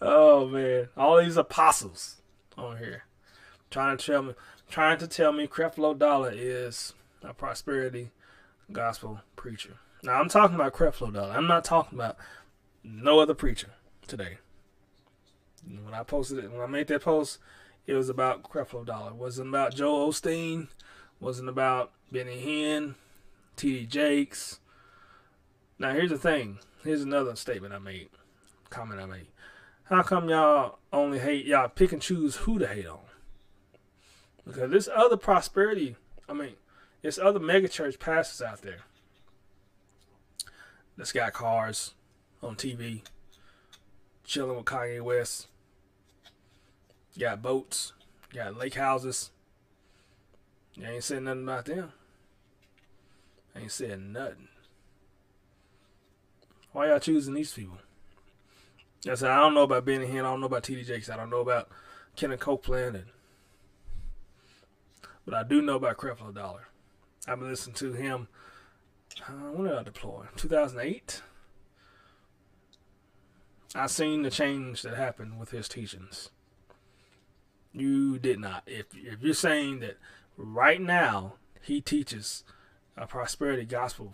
oh 0.02 0.48
man, 0.48 0.90
all 0.98 1.24
these 1.24 1.38
apostles 1.38 2.22
on 2.58 2.78
here 2.78 3.04
trying 3.74 3.98
to 3.98 4.06
tell 4.06 4.22
me, 4.22 4.34
trying 4.70 5.00
to 5.00 5.08
tell 5.08 5.32
me 5.32 5.48
Creflo 5.48 5.98
Dollar 5.98 6.32
is 6.34 6.94
a 7.24 7.34
prosperity 7.34 8.12
gospel 8.72 9.22
preacher. 9.36 9.78
Now 10.04 10.20
I'm 10.20 10.30
talking 10.30 10.56
about 10.56 10.74
Creflo 10.74 11.14
Dollar. 11.14 11.34
I'm 11.34 11.48
not 11.48 11.64
talking 11.64 11.98
about 11.98 12.18
no 12.84 13.20
other 13.20 13.34
preacher 13.34 13.70
today. 14.08 14.38
When 15.66 15.94
I 15.94 16.04
posted 16.04 16.44
it, 16.44 16.52
when 16.52 16.62
I 16.62 16.68
made 16.68 16.88
that 16.88 17.04
post, 17.04 17.40
it 17.88 17.94
was 17.94 18.10
about 18.10 18.44
Creflo 18.44 18.86
Dollar. 18.86 19.12
It 19.12 19.16
wasn't 19.16 19.50
about 19.50 19.76
Joel 19.76 20.10
Osteen. 20.10 20.68
Wasn't 21.20 21.48
about 21.48 21.92
Benny 22.12 22.44
Hinn, 22.46 22.96
T.D. 23.56 23.86
Jakes. 23.86 24.60
Now 25.80 25.94
here's 25.94 26.10
the 26.10 26.18
thing. 26.18 26.60
Here's 26.84 27.02
another 27.02 27.36
statement 27.38 27.74
I 27.74 27.80
made, 27.80 28.10
comment 28.70 29.00
I 29.00 29.06
made. 29.06 29.28
How 29.86 30.02
come 30.02 30.28
y'all 30.30 30.80
only 30.92 31.20
hate 31.20 31.46
y'all 31.46 31.70
pick 31.70 31.94
and 31.94 32.02
choose 32.02 32.36
who 32.38 32.60
to 32.60 32.68
hate 32.68 32.88
on? 32.88 33.00
Because 34.46 34.72
this 34.72 34.90
other 34.94 35.16
prosperity, 35.16 35.96
I 36.28 36.34
mean, 36.34 36.56
there's 37.04 37.20
other 37.20 37.40
megachurch 37.40 38.00
pastors 38.00 38.42
out 38.42 38.62
there 38.62 38.80
that's 40.98 41.12
got 41.12 41.34
cars 41.34 41.94
on 42.42 42.56
TV, 42.56 43.02
chilling 44.24 44.56
with 44.56 44.66
Kanye 44.66 45.02
West, 45.02 45.48
got 47.20 47.42
boats, 47.42 47.92
got 48.34 48.58
lake 48.58 48.76
houses. 48.76 49.32
You 50.76 50.88
ain't 50.88 51.04
saying 51.04 51.26
nothing 51.26 51.44
about 51.44 51.66
them. 51.66 51.92
ain't 53.56 53.72
saying 53.72 54.12
nothing. 54.14 54.48
Why 56.72 56.88
y'all 56.88 57.00
choosing 57.00 57.36
these 57.36 57.54
people? 57.54 57.78
I 59.08 59.16
said 59.16 59.30
I 59.30 59.40
don't 59.40 59.54
know 59.54 59.64
about 59.64 59.86
Benny 59.86 60.08
Hinn, 60.08 60.20
I 60.20 60.32
don't 60.32 60.40
know 60.40 60.48
about 60.48 60.64
TD 60.64 60.86
Jakes, 60.86 61.10
I 61.10 61.18
don't 61.18 61.30
know 61.30 61.42
about 61.42 61.68
Kenneth 62.16 62.40
Copeland, 62.40 62.96
and, 62.96 63.06
but 65.26 65.34
I 65.34 65.44
do 65.44 65.62
know 65.62 65.76
about 65.76 65.98
Creflo 65.98 66.34
Dollar. 66.34 66.68
I've 67.28 67.40
been 67.40 67.50
listening 67.50 67.76
to 67.76 67.94
him. 67.94 68.28
Uh, 69.22 69.32
when 69.52 69.68
did 69.68 69.78
I 69.78 69.84
deploy? 69.84 70.26
2008. 70.36 71.22
I 73.76 73.88
seen 73.88 74.22
the 74.22 74.30
change 74.30 74.82
that 74.84 74.96
happened 74.96 75.40
with 75.40 75.52
his 75.52 75.68
teachings. 75.68 76.30
You 77.72 78.20
did 78.20 78.40
not. 78.40 78.64
If 78.68 78.88
if 78.94 79.22
you're 79.22 79.34
saying 79.34 79.80
that 79.80 79.98
right 80.38 80.80
now 80.80 81.36
he 81.62 81.82
teaches 81.82 82.44
a 82.96 83.08
prosperity 83.08 83.66
gospel 83.66 84.14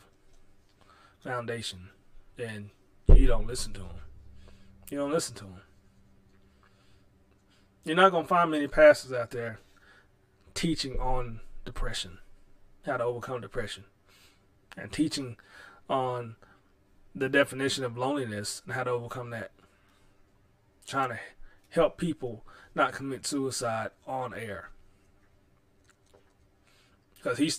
foundation, 1.21 1.89
then 2.37 2.71
you 3.13 3.27
don't 3.27 3.47
listen 3.47 3.73
to 3.73 3.81
him. 3.81 3.99
You 4.89 4.99
don't 4.99 5.11
listen 5.11 5.35
to 5.35 5.45
him. 5.45 5.61
You're 7.83 7.97
not 7.97 8.11
gonna 8.11 8.27
find 8.27 8.51
many 8.51 8.67
pastors 8.67 9.11
out 9.11 9.31
there 9.31 9.59
teaching 10.53 10.97
on 10.99 11.41
depression, 11.65 12.19
how 12.85 12.97
to 12.97 13.03
overcome 13.03 13.41
depression, 13.41 13.85
and 14.77 14.91
teaching 14.91 15.37
on 15.89 16.35
the 17.15 17.29
definition 17.29 17.83
of 17.83 17.97
loneliness 17.97 18.61
and 18.65 18.73
how 18.73 18.83
to 18.83 18.91
overcome 18.91 19.29
that. 19.31 19.51
Trying 20.87 21.09
to 21.09 21.19
help 21.69 21.97
people 21.97 22.45
not 22.73 22.93
commit 22.93 23.25
suicide 23.25 23.89
on 24.07 24.33
air. 24.33 24.69
Because 27.15 27.37
he 27.37 27.51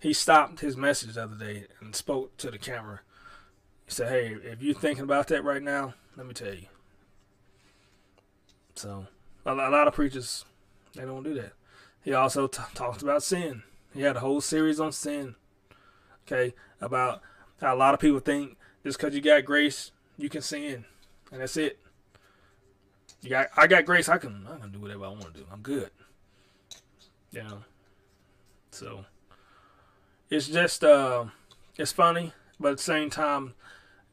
he 0.00 0.12
stopped 0.12 0.60
his 0.60 0.76
message 0.76 1.14
the 1.14 1.24
other 1.24 1.36
day 1.36 1.66
and 1.80 1.96
spoke 1.96 2.36
to 2.36 2.50
the 2.50 2.58
camera 2.58 3.00
he 3.86 3.90
said, 3.90 4.08
"Hey, 4.08 4.36
if 4.42 4.62
you're 4.62 4.74
thinking 4.74 5.04
about 5.04 5.28
that 5.28 5.44
right 5.44 5.62
now, 5.62 5.94
let 6.16 6.26
me 6.26 6.34
tell 6.34 6.54
you." 6.54 6.66
So, 8.74 9.06
a 9.44 9.54
lot 9.54 9.88
of 9.88 9.94
preachers 9.94 10.44
they 10.94 11.02
don't 11.02 11.22
do 11.22 11.34
that. 11.34 11.52
He 12.02 12.12
also 12.12 12.46
t- 12.46 12.62
talked 12.74 13.02
about 13.02 13.22
sin. 13.22 13.62
He 13.94 14.02
had 14.02 14.16
a 14.16 14.20
whole 14.20 14.40
series 14.40 14.80
on 14.80 14.92
sin. 14.92 15.34
Okay, 16.26 16.54
about 16.80 17.20
how 17.60 17.74
a 17.74 17.76
lot 17.76 17.94
of 17.94 18.00
people 18.00 18.20
think 18.20 18.56
just 18.84 18.98
because 18.98 19.14
you 19.14 19.20
got 19.20 19.44
grace, 19.44 19.90
you 20.16 20.28
can 20.28 20.42
sin, 20.42 20.84
and 21.30 21.40
that's 21.40 21.56
it. 21.56 21.78
You 23.20 23.30
got, 23.30 23.48
I 23.56 23.66
got 23.66 23.84
grace. 23.84 24.08
I 24.08 24.18
can, 24.18 24.46
I 24.52 24.58
can 24.58 24.72
do 24.72 24.80
whatever 24.80 25.04
I 25.04 25.08
want 25.08 25.34
to 25.34 25.40
do. 25.40 25.46
I'm 25.52 25.60
good. 25.60 25.90
You 27.30 27.42
know. 27.44 27.64
So, 28.70 29.04
it's 30.30 30.48
just, 30.48 30.82
uh, 30.82 31.26
it's 31.76 31.92
funny, 31.92 32.32
but 32.58 32.72
at 32.72 32.76
the 32.78 32.82
same 32.82 33.10
time, 33.10 33.54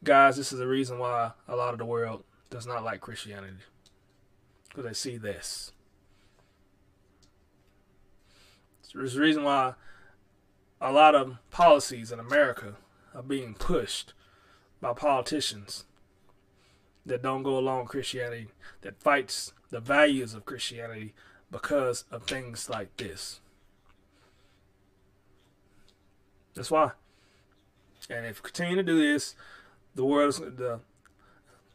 guys, 0.04 0.36
this 0.36 0.52
is 0.52 0.58
the 0.58 0.66
reason 0.66 0.98
why 0.98 1.32
a 1.48 1.56
lot 1.56 1.72
of 1.72 1.78
the 1.78 1.84
world 1.84 2.24
does 2.50 2.66
not 2.66 2.84
like 2.84 3.00
Christianity. 3.00 3.56
Because 4.68 4.84
they 4.84 4.92
see 4.92 5.16
this. 5.16 5.72
There's 8.94 9.16
a 9.16 9.20
reason 9.20 9.44
why 9.44 9.74
a 10.80 10.92
lot 10.92 11.14
of 11.14 11.38
policies 11.50 12.10
in 12.10 12.18
America 12.18 12.76
are 13.14 13.22
being 13.22 13.54
pushed 13.54 14.14
by 14.80 14.92
politicians 14.92 15.84
that 17.06 17.22
don't 17.22 17.42
go 17.42 17.58
along 17.58 17.86
Christianity, 17.86 18.48
that 18.82 19.00
fights 19.00 19.52
the 19.70 19.80
values 19.80 20.34
of 20.34 20.44
Christianity 20.44 21.14
because 21.50 22.04
of 22.10 22.24
things 22.24 22.68
like 22.68 22.96
this. 22.96 23.40
That's 26.54 26.70
why. 26.70 26.92
And 28.08 28.26
if 28.26 28.42
we 28.42 28.50
continue 28.50 28.76
to 28.76 28.82
do 28.82 29.00
this, 29.00 29.34
the 29.94 30.04
world 30.04 30.30
is 30.30 30.38
the. 30.38 30.80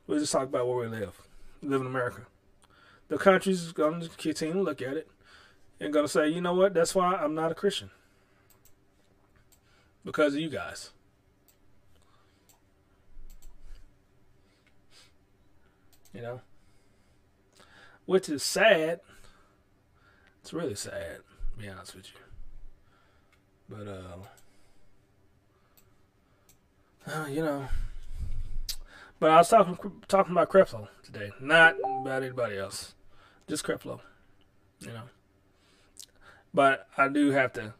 We'll 0.07 0.19
just 0.19 0.31
talk 0.31 0.43
about 0.43 0.67
where 0.67 0.77
we 0.77 0.87
live. 0.87 1.21
We 1.61 1.69
live 1.69 1.81
in 1.81 1.87
America. 1.87 2.27
The 3.07 3.17
country's 3.17 3.71
to 3.73 4.09
continue 4.17 4.53
to 4.53 4.61
look 4.61 4.81
at 4.81 4.97
it 4.97 5.09
and 5.79 5.93
going 5.93 6.05
to 6.05 6.11
say, 6.11 6.29
you 6.29 6.41
know 6.41 6.53
what? 6.53 6.73
That's 6.73 6.95
why 6.95 7.15
I'm 7.15 7.35
not 7.35 7.51
a 7.51 7.55
Christian 7.55 7.89
because 10.05 10.35
of 10.35 10.39
you 10.39 10.49
guys. 10.49 10.91
You 16.13 16.21
know, 16.21 16.41
which 18.05 18.29
is 18.29 18.41
sad. 18.41 19.01
It's 20.41 20.53
really 20.53 20.75
sad, 20.75 21.17
to 21.17 21.61
be 21.61 21.67
honest 21.67 21.95
with 21.95 22.05
you. 22.07 22.19
But 23.67 23.87
uh, 23.87 24.17
uh 27.11 27.27
you 27.27 27.41
know. 27.41 27.67
But 29.19 29.31
I 29.31 29.37
was 29.37 29.49
talking 29.49 29.77
talking 30.07 30.31
about 30.31 30.49
Creflo 30.49 30.87
today, 31.03 31.31
not 31.41 31.75
about 32.01 32.23
anybody 32.23 32.57
else, 32.57 32.93
just 33.49 33.65
Creflo. 33.65 33.99
You 34.79 34.93
know. 34.93 35.01
But 36.55 36.87
I 36.97 37.09
do 37.09 37.31
have 37.31 37.51
to, 37.53 37.73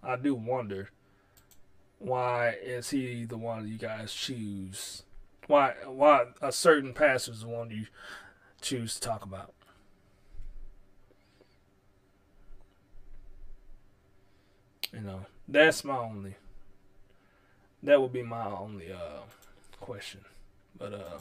I 0.00 0.14
do 0.14 0.36
wonder, 0.36 0.90
why 1.98 2.50
is 2.62 2.90
he 2.90 3.24
the 3.24 3.36
one 3.36 3.66
you 3.66 3.78
guys 3.78 4.14
choose? 4.14 5.02
Why 5.48 5.74
why 5.84 6.26
a 6.40 6.52
certain 6.52 6.94
pastor 6.94 7.32
is 7.32 7.40
the 7.40 7.48
one 7.48 7.70
you 7.70 7.86
choose 8.60 8.94
to 8.94 9.00
talk 9.00 9.24
about? 9.24 9.54
You 14.92 15.00
know, 15.00 15.26
that's 15.48 15.82
my 15.82 15.98
only. 15.98 16.36
That 17.82 18.00
would 18.00 18.12
be 18.12 18.22
my 18.22 18.46
only 18.46 18.92
uh 18.92 19.22
question, 19.80 20.20
but 20.78 20.94
uh. 20.94 21.18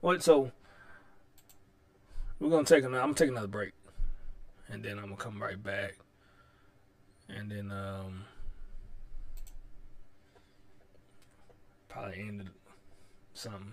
What 0.00 0.24
so? 0.24 0.50
We're 2.40 2.50
gonna 2.50 2.64
take 2.64 2.82
another. 2.82 3.00
I'm 3.00 3.14
taking 3.14 3.34
another 3.34 3.46
break, 3.46 3.72
and 4.70 4.82
then 4.82 4.98
I'm 4.98 5.04
gonna 5.04 5.16
come 5.16 5.42
right 5.42 5.62
back, 5.62 5.96
and 7.28 7.50
then 7.50 7.70
um. 7.70 8.24
Probably 11.88 12.20
ended 12.28 12.50
something. 13.32 13.72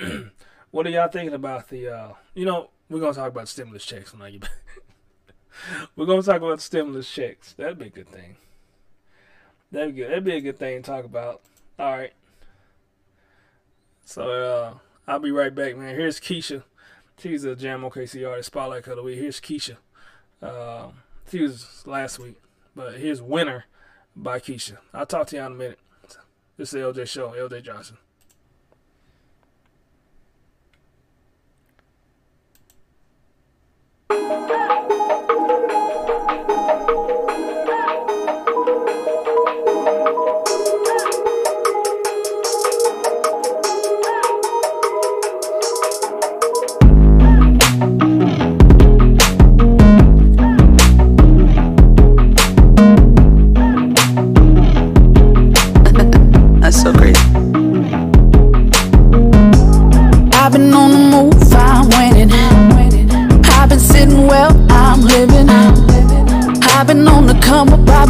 what 0.70 0.86
are 0.86 0.90
y'all 0.90 1.08
thinking 1.08 1.34
about 1.34 1.68
the? 1.68 1.88
uh 1.88 2.12
You 2.34 2.46
know, 2.46 2.70
we're 2.88 3.00
gonna 3.00 3.12
talk 3.12 3.28
about 3.28 3.48
stimulus 3.48 3.84
checks 3.84 4.12
when 4.12 4.22
I 4.22 4.30
get 4.30 4.40
back. 4.42 4.50
We're 5.96 6.06
gonna 6.06 6.22
talk 6.22 6.36
about 6.36 6.60
stimulus 6.60 7.10
checks. 7.10 7.52
That'd 7.54 7.78
be 7.78 7.86
a 7.86 7.90
good 7.90 8.08
thing. 8.08 8.36
That'd 9.72 9.94
be 9.94 10.02
good. 10.02 10.10
That'd 10.10 10.24
be 10.24 10.36
a 10.36 10.40
good 10.40 10.58
thing 10.58 10.82
to 10.82 10.90
talk 10.90 11.04
about. 11.04 11.42
All 11.78 11.92
right. 11.92 12.12
So 14.04 14.30
uh, 14.30 14.74
I'll 15.06 15.18
be 15.18 15.30
right 15.30 15.54
back, 15.54 15.76
man. 15.76 15.94
Here's 15.94 16.20
Keisha. 16.20 16.62
She's 17.18 17.44
a 17.44 17.56
Jam 17.56 17.82
OKC 17.82 18.26
artist. 18.26 18.46
Spotlight 18.46 18.86
week. 19.04 19.18
Here's 19.18 19.40
Keisha. 19.40 19.76
Uh, 20.42 20.88
she 21.30 21.40
was 21.42 21.86
last 21.86 22.18
week, 22.18 22.40
but 22.74 22.94
here's 22.94 23.20
Winner 23.20 23.64
by 24.14 24.38
Keisha. 24.38 24.78
I'll 24.94 25.06
talk 25.06 25.26
to 25.28 25.36
you 25.36 25.42
in 25.42 25.52
a 25.52 25.54
minute. 25.54 25.78
This 26.56 26.72
is 26.72 26.72
the 26.72 26.78
LJ 26.80 27.08
Show. 27.08 27.30
LJ 27.30 27.62
Johnson. 27.62 27.98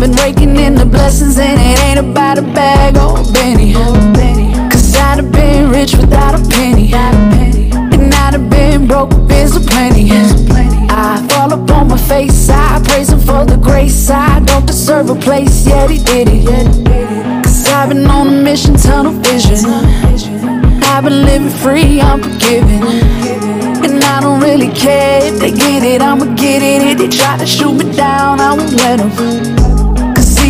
Been 0.09 0.16
raking 0.22 0.56
in 0.56 0.74
the 0.74 0.84
blessings, 0.84 1.38
and 1.38 1.61
it 1.61 1.78
ain't 1.84 1.98
about 1.98 2.38
a 2.38 2.42
bag 2.42 2.94
oh, 2.96 3.16
or 3.16 3.20
a 3.20 3.32
penny. 3.32 3.72
Cause 4.70 4.94
I'd 4.96 5.18
have 5.18 5.32
been 5.32 5.70
rich 5.70 5.94
without 5.94 6.34
a 6.34 6.48
penny. 6.48 6.92
And 6.94 8.14
I'd 8.14 8.34
have 8.34 8.50
been 8.50 8.86
broke, 8.86 9.11
been 9.28 9.48
so 9.48 9.61
plenty. 9.61 10.11
I 10.90 11.26
fall 11.30 11.52
upon 11.52 11.88
my 11.88 11.98
face, 11.98 12.48
I 12.48 12.80
praise 12.84 13.11
him 13.11 13.20
for 13.20 13.44
the 13.44 13.56
grace. 13.56 14.11
I 14.11 14.40
don't 14.40 14.66
deserve 14.66 15.11
a 15.11 15.14
place, 15.14 15.66
yet 15.66 15.90
he 15.90 15.98
did 15.98 16.28
it. 16.30 17.44
Cause 17.44 17.66
I've 17.68 17.90
been 17.90 18.06
on 18.06 18.28
a 18.28 18.42
mission, 18.42 18.74
tunnel 18.76 19.12
vision. 19.12 19.70
I've 20.84 21.04
been 21.04 21.24
living 21.24 21.50
free, 21.50 22.00
I'm 22.00 22.22
forgiven. 22.22 22.82
And 23.84 24.02
I 24.02 24.20
don't 24.20 24.40
really 24.40 24.72
care 24.72 25.20
if 25.24 25.38
they 25.38 25.50
get 25.50 25.82
it, 25.82 26.00
I'ma 26.02 26.34
get 26.34 26.62
it. 26.62 26.82
If 26.82 26.98
they 26.98 27.09
try 27.09 27.36
to 27.36 27.46
shoot 27.46 27.74
me 27.74 27.94
down, 27.94 28.40
I 28.40 28.54
won't 28.54 28.72
let 28.72 28.98
them. 28.98 29.57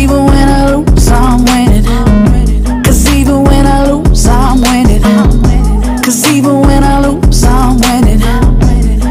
Even 0.09 0.25
when 0.25 0.49
I 0.49 0.73
lose, 0.73 1.07
I'm 1.09 1.45
winning. 1.45 2.83
Cause 2.83 3.07
even 3.13 3.43
when 3.43 3.67
I 3.67 3.91
lose, 3.91 4.25
I'm 4.25 4.59
winning. 4.59 5.03
Cause 6.01 6.27
even 6.31 6.61
when 6.61 6.83
I 6.83 6.99
lose, 6.99 7.43
I'm 7.43 7.77
winning. 7.77 8.19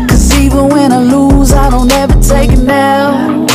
Cause 0.09 0.37
even 0.37 0.69
when 0.71 0.91
I 0.91 0.99
lose, 0.99 1.53
I 1.53 1.71
don't 1.71 1.93
ever 1.93 2.21
take 2.21 2.51
it 2.51 2.65
now. 2.65 3.47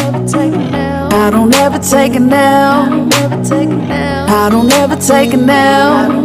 I 1.12 1.30
don't 1.32 1.54
ever 1.56 1.80
take 1.80 2.14
it 2.14 2.22
now. 2.22 2.84
I 2.86 4.50
don't 4.50 4.72
ever 4.72 4.96
take 4.96 5.32
it 5.32 5.42
now. 5.42 6.16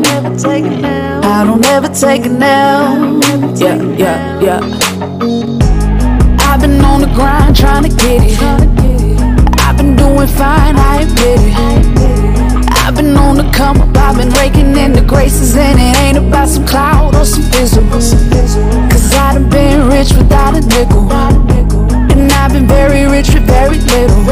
I 1.24 1.44
don't 1.44 1.66
ever 1.66 1.88
take 1.88 2.26
it 2.26 2.30
now. 2.32 3.18
Yeah, 3.56 3.82
yeah, 3.96 4.40
yeah. 4.40 4.60
I've 6.42 6.60
been 6.60 6.80
on 6.84 7.00
the 7.00 7.10
grind 7.12 7.56
trying 7.56 7.82
to 7.82 7.88
get 7.88 8.22
it. 8.22 8.77
Been 9.78 9.94
doing 9.94 10.26
fine, 10.26 10.74
I 10.76 11.02
admit 11.02 11.38
it. 11.38 11.54
I've 12.82 12.96
been 12.96 13.16
on 13.16 13.36
the 13.36 13.48
come 13.52 13.80
up, 13.80 13.96
I've 13.96 14.16
been 14.16 14.30
raking 14.30 14.76
in 14.76 14.92
the 14.92 15.02
graces, 15.02 15.54
and 15.56 15.78
it 15.78 15.96
ain't 15.98 16.18
about 16.18 16.48
some 16.48 16.66
cloud 16.66 17.14
or 17.14 17.24
some 17.24 17.44
visible. 17.44 18.00
Cause 18.90 19.14
I 19.14 19.34
done 19.34 19.48
been 19.48 19.86
rich 19.88 20.12
without 20.14 20.56
a 20.56 20.60
nickel. 20.62 21.12
And 22.10 22.32
I've 22.32 22.52
been 22.52 22.66
very 22.66 23.04
rich 23.06 23.32
with 23.32 23.46
very 23.46 23.78
little. 23.78 24.24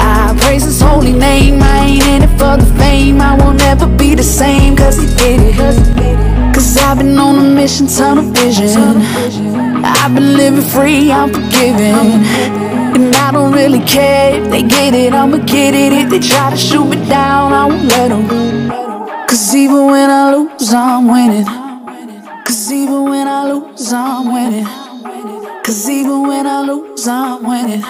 I 0.00 0.34
praise 0.40 0.64
his 0.64 0.80
holy 0.80 1.12
name. 1.12 1.62
I 1.62 1.84
ain't 1.84 2.06
in 2.06 2.22
it 2.22 2.32
for 2.38 2.56
the 2.56 2.64
fame. 2.78 3.20
I 3.20 3.36
won't 3.36 3.60
ever 3.62 3.86
be 3.86 4.14
the 4.14 4.24
same, 4.24 4.74
cause 4.74 4.96
he 4.96 5.06
did 5.16 5.40
it. 5.52 6.54
Cause 6.54 6.78
I've 6.78 6.96
been 6.96 7.18
on 7.18 7.38
a 7.44 7.54
mission, 7.54 7.88
tunnel 7.88 8.24
vision. 8.24 9.02
I've 9.84 10.14
been 10.14 10.34
living 10.34 10.62
free, 10.62 11.12
I'm 11.12 11.28
forgiven. 11.28 12.71
I 13.32 13.36
don't 13.36 13.52
really 13.54 13.80
care 13.86 14.38
if 14.38 14.50
they 14.50 14.62
get 14.62 14.92
it, 14.92 15.14
I'ma 15.14 15.38
get 15.38 15.72
it. 15.72 15.90
If 15.94 16.10
they 16.10 16.20
try 16.20 16.50
to 16.50 16.56
shoot 16.56 16.84
me 16.84 16.96
down, 17.08 17.54
I 17.54 17.64
won't 17.64 17.84
let 17.88 18.08
them. 18.10 18.28
Cause 19.26 19.54
even 19.54 19.86
when 19.86 20.10
I 20.10 20.34
lose, 20.34 20.74
I'm 20.74 21.08
winning. 21.08 21.46
Cause 22.44 22.70
even 22.70 23.04
when 23.04 23.26
I 23.26 23.50
lose, 23.50 23.90
I'm 23.90 24.30
winning. 24.34 24.66
Cause 25.64 25.88
even 25.88 26.28
when 26.28 26.46
I 26.46 26.60
lose, 26.60 27.08
I'm 27.08 27.42
winning. 27.42 27.82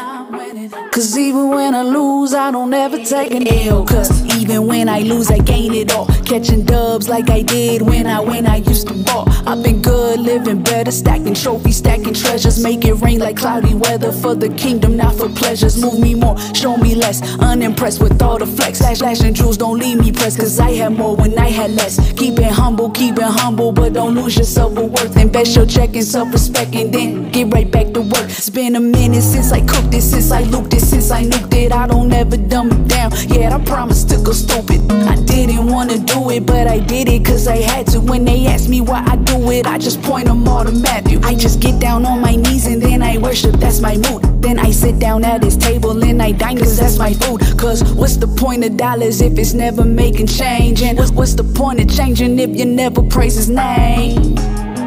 Cause 0.93 1.19
even 1.19 1.49
when 1.49 1.75
I 1.75 1.83
lose, 1.83 2.35
I 2.35 2.53
don't 2.53 2.73
ever 2.73 2.99
take 2.99 3.33
an 3.33 3.49
L. 3.49 3.85
Cause 3.85 4.32
even 4.43 4.67
when 4.67 4.89
I 4.89 5.01
lose, 5.01 5.31
I 5.31 5.39
gain 5.39 5.73
it 5.73 5.93
all. 5.93 6.07
Catching 6.27 6.65
dubs 6.65 7.09
like 7.09 7.31
I 7.31 7.43
did 7.43 7.81
when 7.81 8.07
I 8.07 8.19
when 8.21 8.45
I 8.45 8.57
used 8.57 8.89
to 8.89 8.95
ball. 9.05 9.25
I've 9.47 9.63
been 9.63 9.81
good, 9.81 10.19
living 10.19 10.63
better, 10.63 10.91
stacking 10.91 11.35
trophies, 11.35 11.77
stacking 11.77 12.15
treasures. 12.15 12.61
Make 12.61 12.85
it 12.85 12.95
rain 12.95 13.21
like 13.21 13.37
cloudy 13.37 13.75
weather 13.75 14.11
for 14.11 14.35
the 14.35 14.49
kingdom, 14.49 14.97
not 14.97 15.15
for 15.15 15.29
pleasures. 15.29 15.81
Move 15.81 16.01
me 16.01 16.15
more, 16.15 16.37
show 16.55 16.77
me 16.77 16.95
less. 16.97 17.19
Unimpressed 17.39 18.03
with 18.03 18.21
all 18.21 18.39
the 18.39 18.47
flex. 18.47 18.79
Slash, 18.79 18.99
flashing 18.99 19.35
jewels, 19.35 19.57
don't 19.59 19.79
leave 19.79 19.99
me 19.99 20.11
pressed. 20.11 20.39
Cause 20.41 20.59
I 20.59 20.73
had 20.73 20.93
more 20.93 21.15
when 21.15 21.39
I 21.39 21.49
had 21.49 21.71
less. 21.71 21.95
Keep 22.15 22.41
it 22.41 22.53
humble, 22.53 22.91
keep 22.91 23.19
it 23.19 23.33
humble, 23.41 23.71
but 23.71 23.93
don't 23.93 24.15
lose 24.15 24.35
your 24.37 24.45
self 24.45 24.73
worth. 24.73 25.17
Invest 25.17 25.55
your 25.55 25.67
check 25.67 25.95
in 25.95 26.03
self 26.03 26.33
respect 26.33 26.75
and 26.75 26.93
then 26.93 27.31
get 27.31 27.53
right 27.53 27.71
back 27.71 27.93
to 27.95 28.01
work. 28.01 28.25
It's 28.25 28.51
been 28.51 28.75
a 28.75 28.81
minute 28.81 29.23
since 29.23 29.53
I 29.53 29.61
cooked 29.61 29.95
it, 29.95 30.03
since 30.03 30.33
I 30.33 30.43
looped 30.43 30.75
it, 30.75 30.81
since 30.81 31.13
I 31.13 31.23
nuked 31.23 31.55
it. 31.55 31.71
I 31.71 31.87
don't 31.87 32.13
ever 32.13 32.37
dumb 32.37 32.73
it 32.73 32.89
down. 32.89 33.13
Yeah, 33.29 33.55
I 33.57 33.65
promise 33.65 34.03
to 34.05 34.17
go 34.17 34.32
stupid. 34.33 34.81
I 34.91 35.17
didn't 35.17 35.67
wanna 35.67 35.99
do 35.99 36.31
it, 36.31 36.47
but 36.47 36.67
I 36.67 36.79
did 36.79 37.09
it 37.09 37.25
cause 37.25 37.47
I 37.47 37.57
had 37.57 37.87
to. 37.89 38.01
When 38.01 38.25
they 38.25 38.47
ask 38.47 38.69
me 38.69 38.81
why 38.81 39.03
I 39.07 39.17
do 39.17 39.51
it, 39.51 39.67
I 39.67 39.79
just 39.79 40.03
point 40.03 40.27
them 40.27 40.47
all 40.49 40.65
to 40.65 40.73
Matthew. 40.73 41.21
I 41.23 41.35
just 41.35 41.61
get 41.61 41.81
down 41.81 42.05
on 42.07 42.21
my 42.21 42.37
knees 42.37 42.67
and 42.67 42.81
then 42.81 43.03
I 43.03 43.19
worship, 43.19 43.55
that's 43.57 43.81
my 43.81 43.97
mood. 43.97 44.23
Then 44.43 44.59
I 44.59 44.71
sit 44.71 44.99
down 44.99 45.25
at 45.25 45.43
his 45.43 45.57
table 45.57 46.03
and 46.03 46.23
I 46.23 46.33
dine 46.33 46.59
cause 46.59 46.77
that's 46.77 46.99
my 46.99 47.15
food. 47.15 47.41
Cause 47.59 47.83
what's 47.95 48.17
the 48.17 48.29
point 48.29 48.65
of 48.65 48.77
dollars 48.77 49.21
if 49.21 49.39
it's 49.39 49.55
never 49.55 49.85
making 49.85 50.27
change? 50.27 50.83
And 50.83 50.99
what's, 50.99 51.35
the 51.35 51.45
point 51.45 51.81
of 51.81 51.95
changing 51.95 52.39
if 52.39 52.57
you 52.57 52.65
never 52.65 53.03
praise 53.03 53.35
his 53.35 53.49
name? 53.49 54.37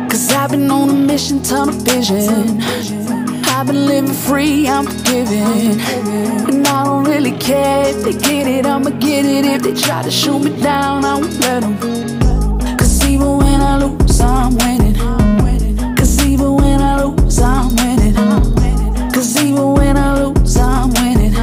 Cause 0.09 0.31
I've 0.31 0.51
been 0.51 0.69
on 0.69 0.89
a 0.89 0.93
mission, 0.93 1.39
of 1.39 1.73
vision. 1.83 3.24
I've 3.66 3.72
been 3.72 3.88
living 3.88 4.13
free, 4.13 4.68
I'm 4.68 4.86
forgiving. 4.86 5.41
And 5.41 6.68
I 6.68 6.84
don't 6.84 7.05
really 7.05 7.32
care 7.32 7.88
if 7.88 8.03
they 8.03 8.11
get 8.11 8.45
it, 8.45 8.63
I'ma 8.63 8.91
get 8.91 9.26
it. 9.26 9.43
If 9.43 9.63
they 9.63 9.74
try 9.74 10.03
to 10.03 10.11
shoot 10.11 10.38
me 10.38 10.51
down, 10.61 11.03
I 11.03 11.16
won't 11.16 11.34
let 11.39 11.63
them. 11.63 11.76
Cause 12.78 13.03
even 13.09 13.39
when 13.39 13.61
I 13.61 13.78
lose, 13.78 14.22
I'm 14.22 14.55
winning. 14.57 14.93
Cause 15.95 16.24
even 16.24 16.57
when 16.57 16.80
I 16.80 17.05
lose, 17.05 17.39
I'm 17.39 17.76
winning. 17.76 18.13
Cause 19.11 19.36
even 19.41 19.74
when 19.74 19.97
I 19.97 20.13
lose, 20.13 20.57
I'm 20.57 20.91
winning. 20.91 21.34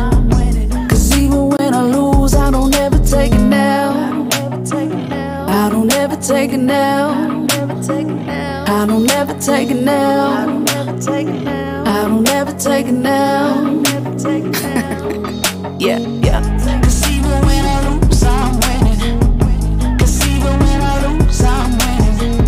Cause 0.89 1.19
even 1.19 1.49
when 1.49 1.75
I 1.75 1.83
lose, 1.83 2.35
I 2.35 2.53
don't 2.53 2.73
ever 2.77 3.01
take 3.05 3.33
an 3.33 3.53
I 3.53 3.89
don't 3.99 4.33
ever 4.37 4.63
take 4.63 6.53
an 6.53 6.71
I 6.71 6.85
don't 8.87 9.11
ever 9.11 9.35
take 9.41 9.71
an 9.73 9.89
I 9.89 10.47
don't 10.47 10.71
ever 10.71 11.01
take 11.01 11.62
an 12.03 13.07
L. 13.07 13.83
yeah, 15.79 15.99
yeah. 15.99 16.43
Cause 16.83 17.09
even 17.09 17.31
when 17.47 17.65
I 17.65 17.89
lose, 17.89 18.23
I'm 18.25 18.59
winning. 18.61 19.21
Cause 19.99 20.27
even 20.27 20.59
when 20.59 20.83
I 20.83 21.07
lose, 21.07 21.43
I'm 21.43 21.71
winning. 21.79 22.39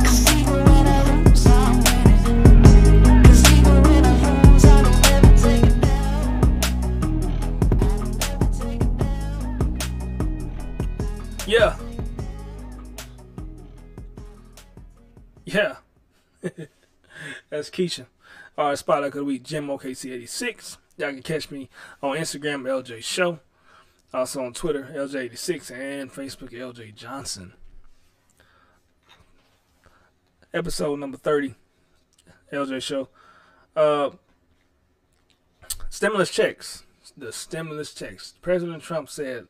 Cause 0.00 0.32
even 0.34 0.64
when 0.64 0.86
I 0.86 1.02
lose, 1.24 1.46
I'm 1.46 1.76
winning. 1.84 3.22
Cause 3.24 3.44
even 3.52 3.82
when 3.84 4.04
I 4.04 4.08
lose, 4.42 4.64
I 4.64 4.82
don't 4.82 5.06
ever 5.12 5.32
take 5.38 5.64
it 5.66 5.84
L. 5.84 6.34
I 7.80 7.94
don't 7.96 8.24
ever 8.26 8.50
take 8.58 8.82
an 8.82 9.02
L. 11.06 11.46
Yeah. 11.46 11.72
Yeah. 15.44 15.76
That's 17.50 17.70
Keisha. 17.70 18.06
All 18.58 18.68
right, 18.68 18.78
Spotlight 18.78 19.08
of 19.08 19.14
the 19.14 19.24
week, 19.24 19.44
Jam 19.44 19.68
OKC86. 19.68 20.76
Y'all 20.98 21.10
can 21.10 21.22
catch 21.22 21.50
me 21.50 21.70
on 22.02 22.16
Instagram, 22.16 22.62
LJ 22.62 23.02
Show. 23.02 23.38
Also 24.12 24.44
on 24.44 24.52
Twitter, 24.52 24.90
LJ86, 24.92 25.70
and 25.70 26.12
Facebook, 26.12 26.50
LJ 26.50 26.94
Johnson. 26.94 27.52
Episode 30.52 30.98
number 30.98 31.16
30, 31.16 31.54
LJ 32.52 32.82
Show. 32.82 33.08
Uh, 33.76 34.10
stimulus 35.88 36.30
checks. 36.30 36.82
The 37.16 37.32
stimulus 37.32 37.94
checks. 37.94 38.34
President 38.42 38.82
Trump 38.82 39.08
said, 39.08 39.46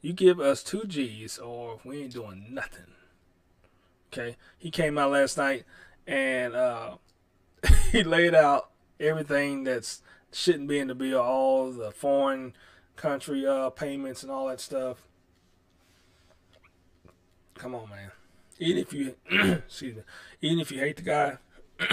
You 0.00 0.12
give 0.12 0.38
us 0.38 0.62
two 0.62 0.84
G's 0.84 1.38
or 1.38 1.80
we 1.84 2.02
ain't 2.02 2.12
doing 2.12 2.46
nothing. 2.50 2.92
Okay. 4.12 4.36
He 4.56 4.70
came 4.70 4.96
out 4.96 5.10
last 5.10 5.36
night 5.36 5.64
and 6.06 6.54
uh, 6.54 6.96
he 7.92 8.02
laid 8.02 8.34
out 8.34 8.70
everything 9.00 9.64
that's 9.64 10.02
shouldn't 10.32 10.68
be 10.68 10.78
in 10.78 10.88
the 10.88 10.94
bill, 10.94 11.20
all 11.20 11.70
the 11.70 11.90
foreign 11.90 12.54
country 12.96 13.46
uh, 13.46 13.70
payments 13.70 14.22
and 14.22 14.32
all 14.32 14.48
that 14.48 14.60
stuff. 14.60 14.98
Come 17.54 17.74
on, 17.74 17.88
man. 17.88 18.10
Even 18.58 18.78
if 18.82 18.92
you, 18.92 19.14
excuse 19.30 19.96
me, 19.96 20.02
even 20.40 20.58
if 20.58 20.70
you 20.70 20.78
hate 20.78 20.96
the 20.96 21.02
guy, 21.02 21.38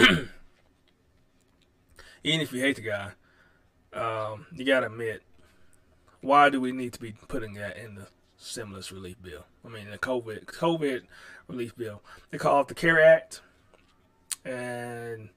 even 2.23 2.41
if 2.41 2.51
you 2.51 2.61
hate 2.61 2.75
the 2.75 2.81
guy, 2.81 3.11
um, 3.93 4.45
you 4.53 4.65
gotta 4.65 4.87
admit, 4.87 5.23
why 6.21 6.49
do 6.49 6.61
we 6.61 6.71
need 6.71 6.93
to 6.93 6.99
be 6.99 7.13
putting 7.27 7.53
that 7.55 7.77
in 7.77 7.95
the 7.95 8.07
stimulus 8.37 8.91
relief 8.91 9.21
bill? 9.21 9.45
I 9.65 9.69
mean, 9.69 9.89
the 9.89 9.97
COVID 9.97 10.45
COVID 10.45 11.03
relief 11.47 11.75
bill. 11.75 12.01
They 12.29 12.37
call 12.37 12.61
it 12.61 12.67
the 12.67 12.75
CARE 12.75 13.01
Act, 13.01 13.41
and 14.45 15.29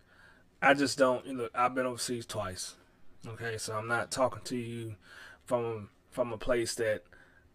I 0.65 0.75
just 0.75 0.97
don't. 0.99 1.27
Know, 1.27 1.49
I've 1.55 1.75
been 1.75 1.87
overseas 1.87 2.27
twice. 2.27 2.75
Okay, 3.27 3.59
so 3.59 3.75
I'm 3.75 3.87
not 3.87 4.11
talking 4.11 4.43
to 4.45 4.57
you 4.57 4.97
from 5.45 5.91
from 6.11 6.33
a 6.33 6.39
place 6.39 6.75
that, 6.77 7.03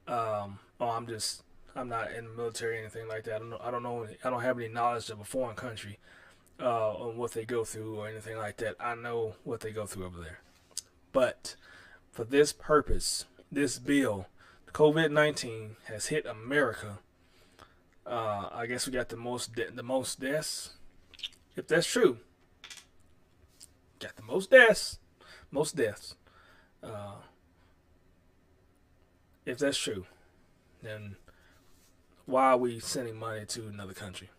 um, 0.07 0.60
oh, 0.80 0.89
I'm 0.89 1.07
just 1.07 1.43
I'm 1.76 1.89
not 1.89 2.12
in 2.12 2.26
the 2.26 2.32
military 2.32 2.78
or 2.78 2.82
anything 2.82 3.07
like 3.07 3.24
that. 3.24 3.36
I 3.36 3.39
don't 3.39 3.49
know. 3.49 3.60
I 3.62 3.72
don't 3.72 3.84
know. 3.84 4.07
I 4.24 4.30
don't 4.30 4.41
have 4.41 4.60
any 4.60 4.68
knowledge 4.68 5.10
of 5.10 5.20
a 5.20 5.24
foreign 5.24 5.55
country 5.55 5.97
uh, 6.60 6.93
on 6.93 7.18
what 7.18 7.32
they 7.32 7.45
go 7.45 7.64
through 7.64 7.99
or 7.99 8.07
anything 8.07 8.38
like 8.38 8.57
that. 8.57 8.76
I 8.80 8.95
know 8.95 9.36
what 9.43 9.62
they 9.62 9.72
go 9.72 9.86
through 9.86 10.05
over 10.05 10.22
there, 10.22 10.39
but 11.12 11.55
for 12.12 12.24
this 12.24 12.53
purpose, 12.53 13.26
this 13.51 13.80
bill, 13.80 14.28
COVID 14.74 15.12
nineteen 15.12 15.78
has 15.86 16.07
hit 16.07 16.26
America. 16.26 16.99
Uh, 18.05 18.49
I 18.51 18.66
guess 18.66 18.88
we 18.88 18.93
got 18.93 19.10
the 19.10 19.18
most 19.18 19.55
de- 19.55 19.72
the 19.72 19.84
most 19.84 20.20
deaths. 20.20 20.72
If 21.55 21.68
that's 21.68 21.88
true, 21.88 22.20
got 24.00 24.16
the 24.16 24.24
most 24.24 24.52
deaths, 24.52 25.00
most 25.52 25.76
deaths. 25.76 26.16
Uh, 26.82 27.16
if 29.45 29.58
that's 29.58 29.78
true, 29.78 30.06
then 30.82 31.18
why 32.26 32.52
are 32.52 32.58
we 32.58 32.80
sending 32.80 33.16
money 33.16 33.45
to 33.45 33.68
another 33.68 33.93
country? 33.93 34.30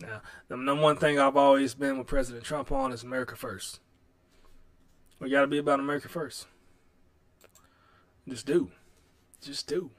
Now, 0.00 0.20
the 0.48 0.56
number 0.56 0.82
one 0.82 0.96
thing 0.96 1.18
I've 1.18 1.36
always 1.36 1.74
been 1.74 1.98
with 1.98 2.06
President 2.06 2.44
Trump 2.44 2.70
on 2.70 2.92
is 2.92 3.02
America 3.02 3.36
first. 3.36 3.80
We 5.18 5.30
got 5.30 5.42
to 5.42 5.46
be 5.46 5.58
about 5.58 5.80
America 5.80 6.08
first. 6.08 6.46
Just 8.28 8.46
do. 8.46 8.70
Just 9.40 9.66
do. 9.66 9.90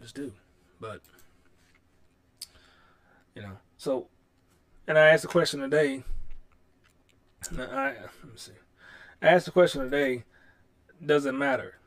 Just 0.00 0.14
do. 0.14 0.32
But, 0.80 1.00
you 3.34 3.42
know, 3.42 3.56
so, 3.76 4.08
and 4.86 4.98
I 4.98 5.08
asked 5.08 5.22
the 5.22 5.28
question 5.28 5.60
today. 5.60 6.02
I, 7.52 7.86
let 7.86 8.24
me 8.24 8.36
see. 8.36 8.52
I 9.20 9.28
asked 9.28 9.46
the 9.46 9.52
question 9.52 9.82
today, 9.82 10.24
does 11.04 11.26
it 11.26 11.32
matter? 11.32 11.78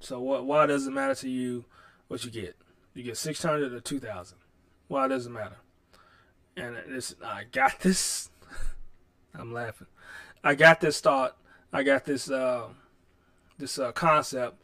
So 0.00 0.20
what? 0.20 0.46
Why 0.46 0.66
does 0.66 0.86
it 0.86 0.90
matter 0.90 1.14
to 1.16 1.28
you 1.28 1.64
what 2.08 2.24
you 2.24 2.30
get? 2.30 2.56
You 2.94 3.02
get 3.02 3.16
six 3.16 3.42
hundred 3.42 3.72
or 3.72 3.80
two 3.80 4.00
thousand. 4.00 4.38
Why 4.88 5.08
does 5.08 5.26
it 5.26 5.30
matter? 5.30 5.56
And 6.56 6.76
this, 6.88 7.14
I 7.24 7.44
got 7.50 7.80
this. 7.80 8.30
I'm 9.34 9.52
laughing. 9.52 9.86
I 10.42 10.54
got 10.54 10.80
this 10.80 11.00
thought. 11.00 11.36
I 11.72 11.82
got 11.82 12.04
this 12.04 12.30
uh, 12.30 12.68
this 13.58 13.78
uh, 13.78 13.92
concept 13.92 14.56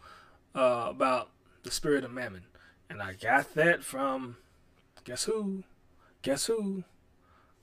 uh, 0.55 0.87
about 0.89 1.31
the 1.62 1.70
spirit 1.70 2.05
of 2.05 2.11
mammon, 2.11 2.45
and 2.91 3.03
I 3.03 3.12
got 3.12 3.55
that 3.55 3.85
from 3.85 4.37
guess 5.05 5.24
who? 5.24 5.62
Guess 6.22 6.47
who? 6.47 6.85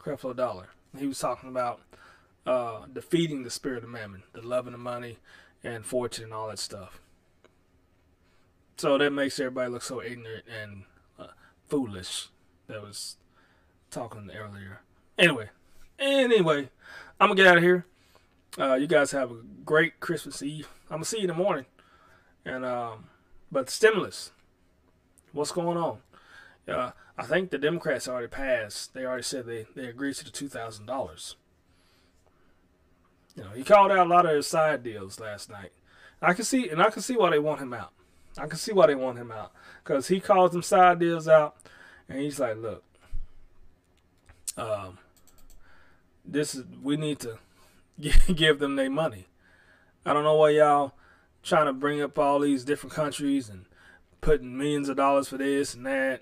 Creflo 0.03 0.35
Dollar. 0.35 0.69
He 0.97 1.07
was 1.07 1.19
talking 1.19 1.49
about 1.49 1.81
uh, 2.45 2.85
defeating 2.91 3.43
the 3.43 3.49
spirit 3.49 3.83
of 3.83 3.89
mammon, 3.89 4.23
the 4.33 4.41
love 4.41 4.67
of 4.67 4.77
money 4.79 5.17
and 5.63 5.85
fortune 5.85 6.25
and 6.25 6.33
all 6.33 6.49
that 6.49 6.59
stuff. 6.59 6.99
So 8.77 8.97
that 8.97 9.11
makes 9.11 9.39
everybody 9.39 9.71
look 9.71 9.83
so 9.83 10.01
ignorant 10.01 10.45
and 10.61 10.83
uh, 11.17 11.27
foolish. 11.67 12.27
That 12.67 12.81
was 12.81 13.17
talking 13.91 14.29
earlier. 14.35 14.81
Anyway, 15.17 15.49
anyway, 15.99 16.69
I'm 17.19 17.29
gonna 17.29 17.35
get 17.35 17.47
out 17.47 17.57
of 17.57 17.63
here. 17.63 17.85
Uh, 18.57 18.75
you 18.75 18.87
guys 18.87 19.11
have 19.11 19.31
a 19.31 19.41
great 19.63 19.99
Christmas 19.99 20.41
Eve. 20.41 20.67
I'm 20.89 20.97
gonna 20.97 21.05
see 21.05 21.17
you 21.17 21.23
in 21.23 21.27
the 21.27 21.33
morning. 21.33 21.65
And 22.45 22.65
um, 22.65 23.05
but 23.51 23.69
stimulus, 23.69 24.31
what's 25.31 25.51
going 25.51 25.77
on? 25.77 25.99
Uh, 26.67 26.91
I 27.17 27.23
think 27.23 27.49
the 27.51 27.57
Democrats 27.57 28.07
already 28.07 28.27
passed. 28.27 28.93
They 28.93 29.05
already 29.05 29.23
said 29.23 29.45
they 29.45 29.65
they 29.75 29.85
agreed 29.85 30.15
to 30.15 30.25
the 30.25 30.31
two 30.31 30.49
thousand 30.49 30.85
dollars. 30.85 31.35
You 33.35 33.43
know, 33.43 33.49
he 33.49 33.63
called 33.63 33.91
out 33.91 34.05
a 34.05 34.09
lot 34.09 34.25
of 34.25 34.35
his 34.35 34.47
side 34.47 34.83
deals 34.83 35.19
last 35.19 35.49
night. 35.49 35.71
I 36.21 36.33
can 36.33 36.45
see, 36.45 36.69
and 36.69 36.81
I 36.81 36.89
can 36.89 37.01
see 37.01 37.17
why 37.17 37.31
they 37.31 37.39
want 37.39 37.61
him 37.61 37.73
out. 37.73 37.91
I 38.37 38.47
can 38.47 38.57
see 38.57 38.73
why 38.73 38.87
they 38.87 38.95
want 38.95 39.17
him 39.17 39.31
out 39.31 39.51
because 39.83 40.07
he 40.07 40.19
calls 40.19 40.51
them 40.51 40.63
side 40.63 40.99
deals 40.99 41.27
out, 41.27 41.55
and 42.07 42.19
he's 42.19 42.39
like, 42.39 42.57
"Look, 42.57 42.83
um, 44.57 44.97
this 46.25 46.55
is 46.55 46.63
we 46.81 46.97
need 46.97 47.19
to 47.19 47.37
give 48.33 48.59
them 48.59 48.75
their 48.75 48.89
money. 48.89 49.27
I 50.05 50.13
don't 50.13 50.23
know 50.23 50.35
why 50.35 50.51
y'all 50.51 50.93
trying 51.43 51.65
to 51.65 51.73
bring 51.73 52.01
up 52.01 52.17
all 52.17 52.39
these 52.39 52.63
different 52.63 52.93
countries 52.93 53.49
and 53.49 53.65
putting 54.21 54.57
millions 54.57 54.89
of 54.89 54.97
dollars 54.97 55.27
for 55.27 55.37
this 55.37 55.73
and 55.73 55.85
that, 55.85 56.21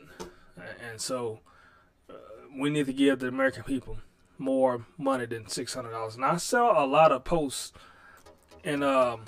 and 0.57 0.99
so 0.99 1.39
uh, 2.09 2.13
we 2.59 2.69
need 2.69 2.85
to 2.85 2.93
give 2.93 3.19
the 3.19 3.27
American 3.27 3.63
people 3.63 3.97
more 4.37 4.85
money 4.97 5.25
than 5.25 5.47
six 5.47 5.73
hundred 5.73 5.91
dollars. 5.91 6.15
And 6.15 6.25
I 6.25 6.37
saw 6.37 6.83
a 6.83 6.85
lot 6.85 7.11
of 7.11 7.23
posts 7.23 7.71
and 8.63 8.83
um 8.83 9.21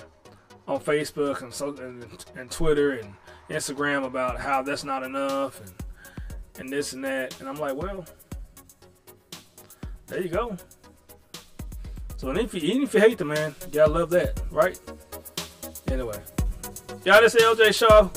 on 0.66 0.80
Facebook 0.80 1.42
and 1.42 1.52
so 1.52 1.74
and, 1.76 2.24
and 2.36 2.50
Twitter 2.50 2.92
and 2.92 3.14
Instagram 3.50 4.04
about 4.04 4.40
how 4.40 4.62
that's 4.62 4.84
not 4.84 5.02
enough 5.02 5.60
and 5.60 5.72
and 6.58 6.68
this 6.70 6.92
and 6.92 7.04
that. 7.04 7.38
And 7.40 7.48
I'm 7.48 7.56
like, 7.56 7.76
well, 7.76 8.04
there 10.06 10.20
you 10.20 10.28
go. 10.28 10.56
So 12.16 12.30
and 12.30 12.38
if 12.38 12.54
you, 12.54 12.60
even 12.60 12.82
if 12.84 12.94
you 12.94 13.00
hate 13.00 13.18
the 13.18 13.24
man, 13.24 13.54
you 13.66 13.72
gotta 13.72 13.92
love 13.92 14.10
that, 14.10 14.40
right? 14.50 14.78
Anyway, 15.88 16.18
y'all, 17.04 17.20
this 17.20 17.34
LJ 17.34 17.74
Show. 17.74 18.10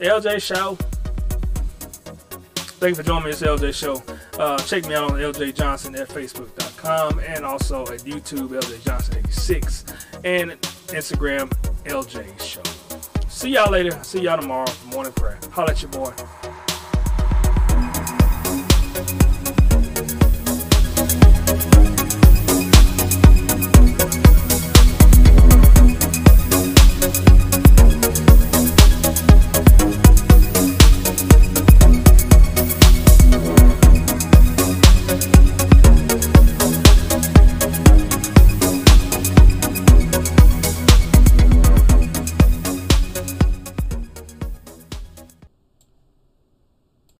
LJ 0.00 0.42
Show. 0.42 0.78
Thank 2.78 2.90
you 2.96 3.02
for 3.02 3.02
joining 3.02 3.24
me. 3.24 3.30
It's 3.30 3.42
LJ 3.42 3.74
Show. 3.74 4.00
Uh, 4.38 4.56
check 4.58 4.86
me 4.86 4.94
out 4.94 5.10
on 5.10 5.18
LJ 5.18 5.52
Johnson 5.56 5.96
at 5.96 6.08
Facebook.com 6.08 7.18
and 7.18 7.44
also 7.44 7.82
at 7.82 8.02
YouTube, 8.02 8.50
LJ 8.50 8.78
Johnson86, 8.82 9.92
and 10.24 10.52
Instagram, 10.92 11.50
LJ 11.86 12.40
Show. 12.40 12.62
See 13.28 13.50
y'all 13.50 13.72
later. 13.72 13.98
See 14.04 14.20
y'all 14.20 14.40
tomorrow 14.40 14.72
morning 14.92 15.12
prayer. 15.12 15.40
Holla 15.50 15.72
at 15.72 15.82
your 15.82 15.90
boy. 15.90 16.12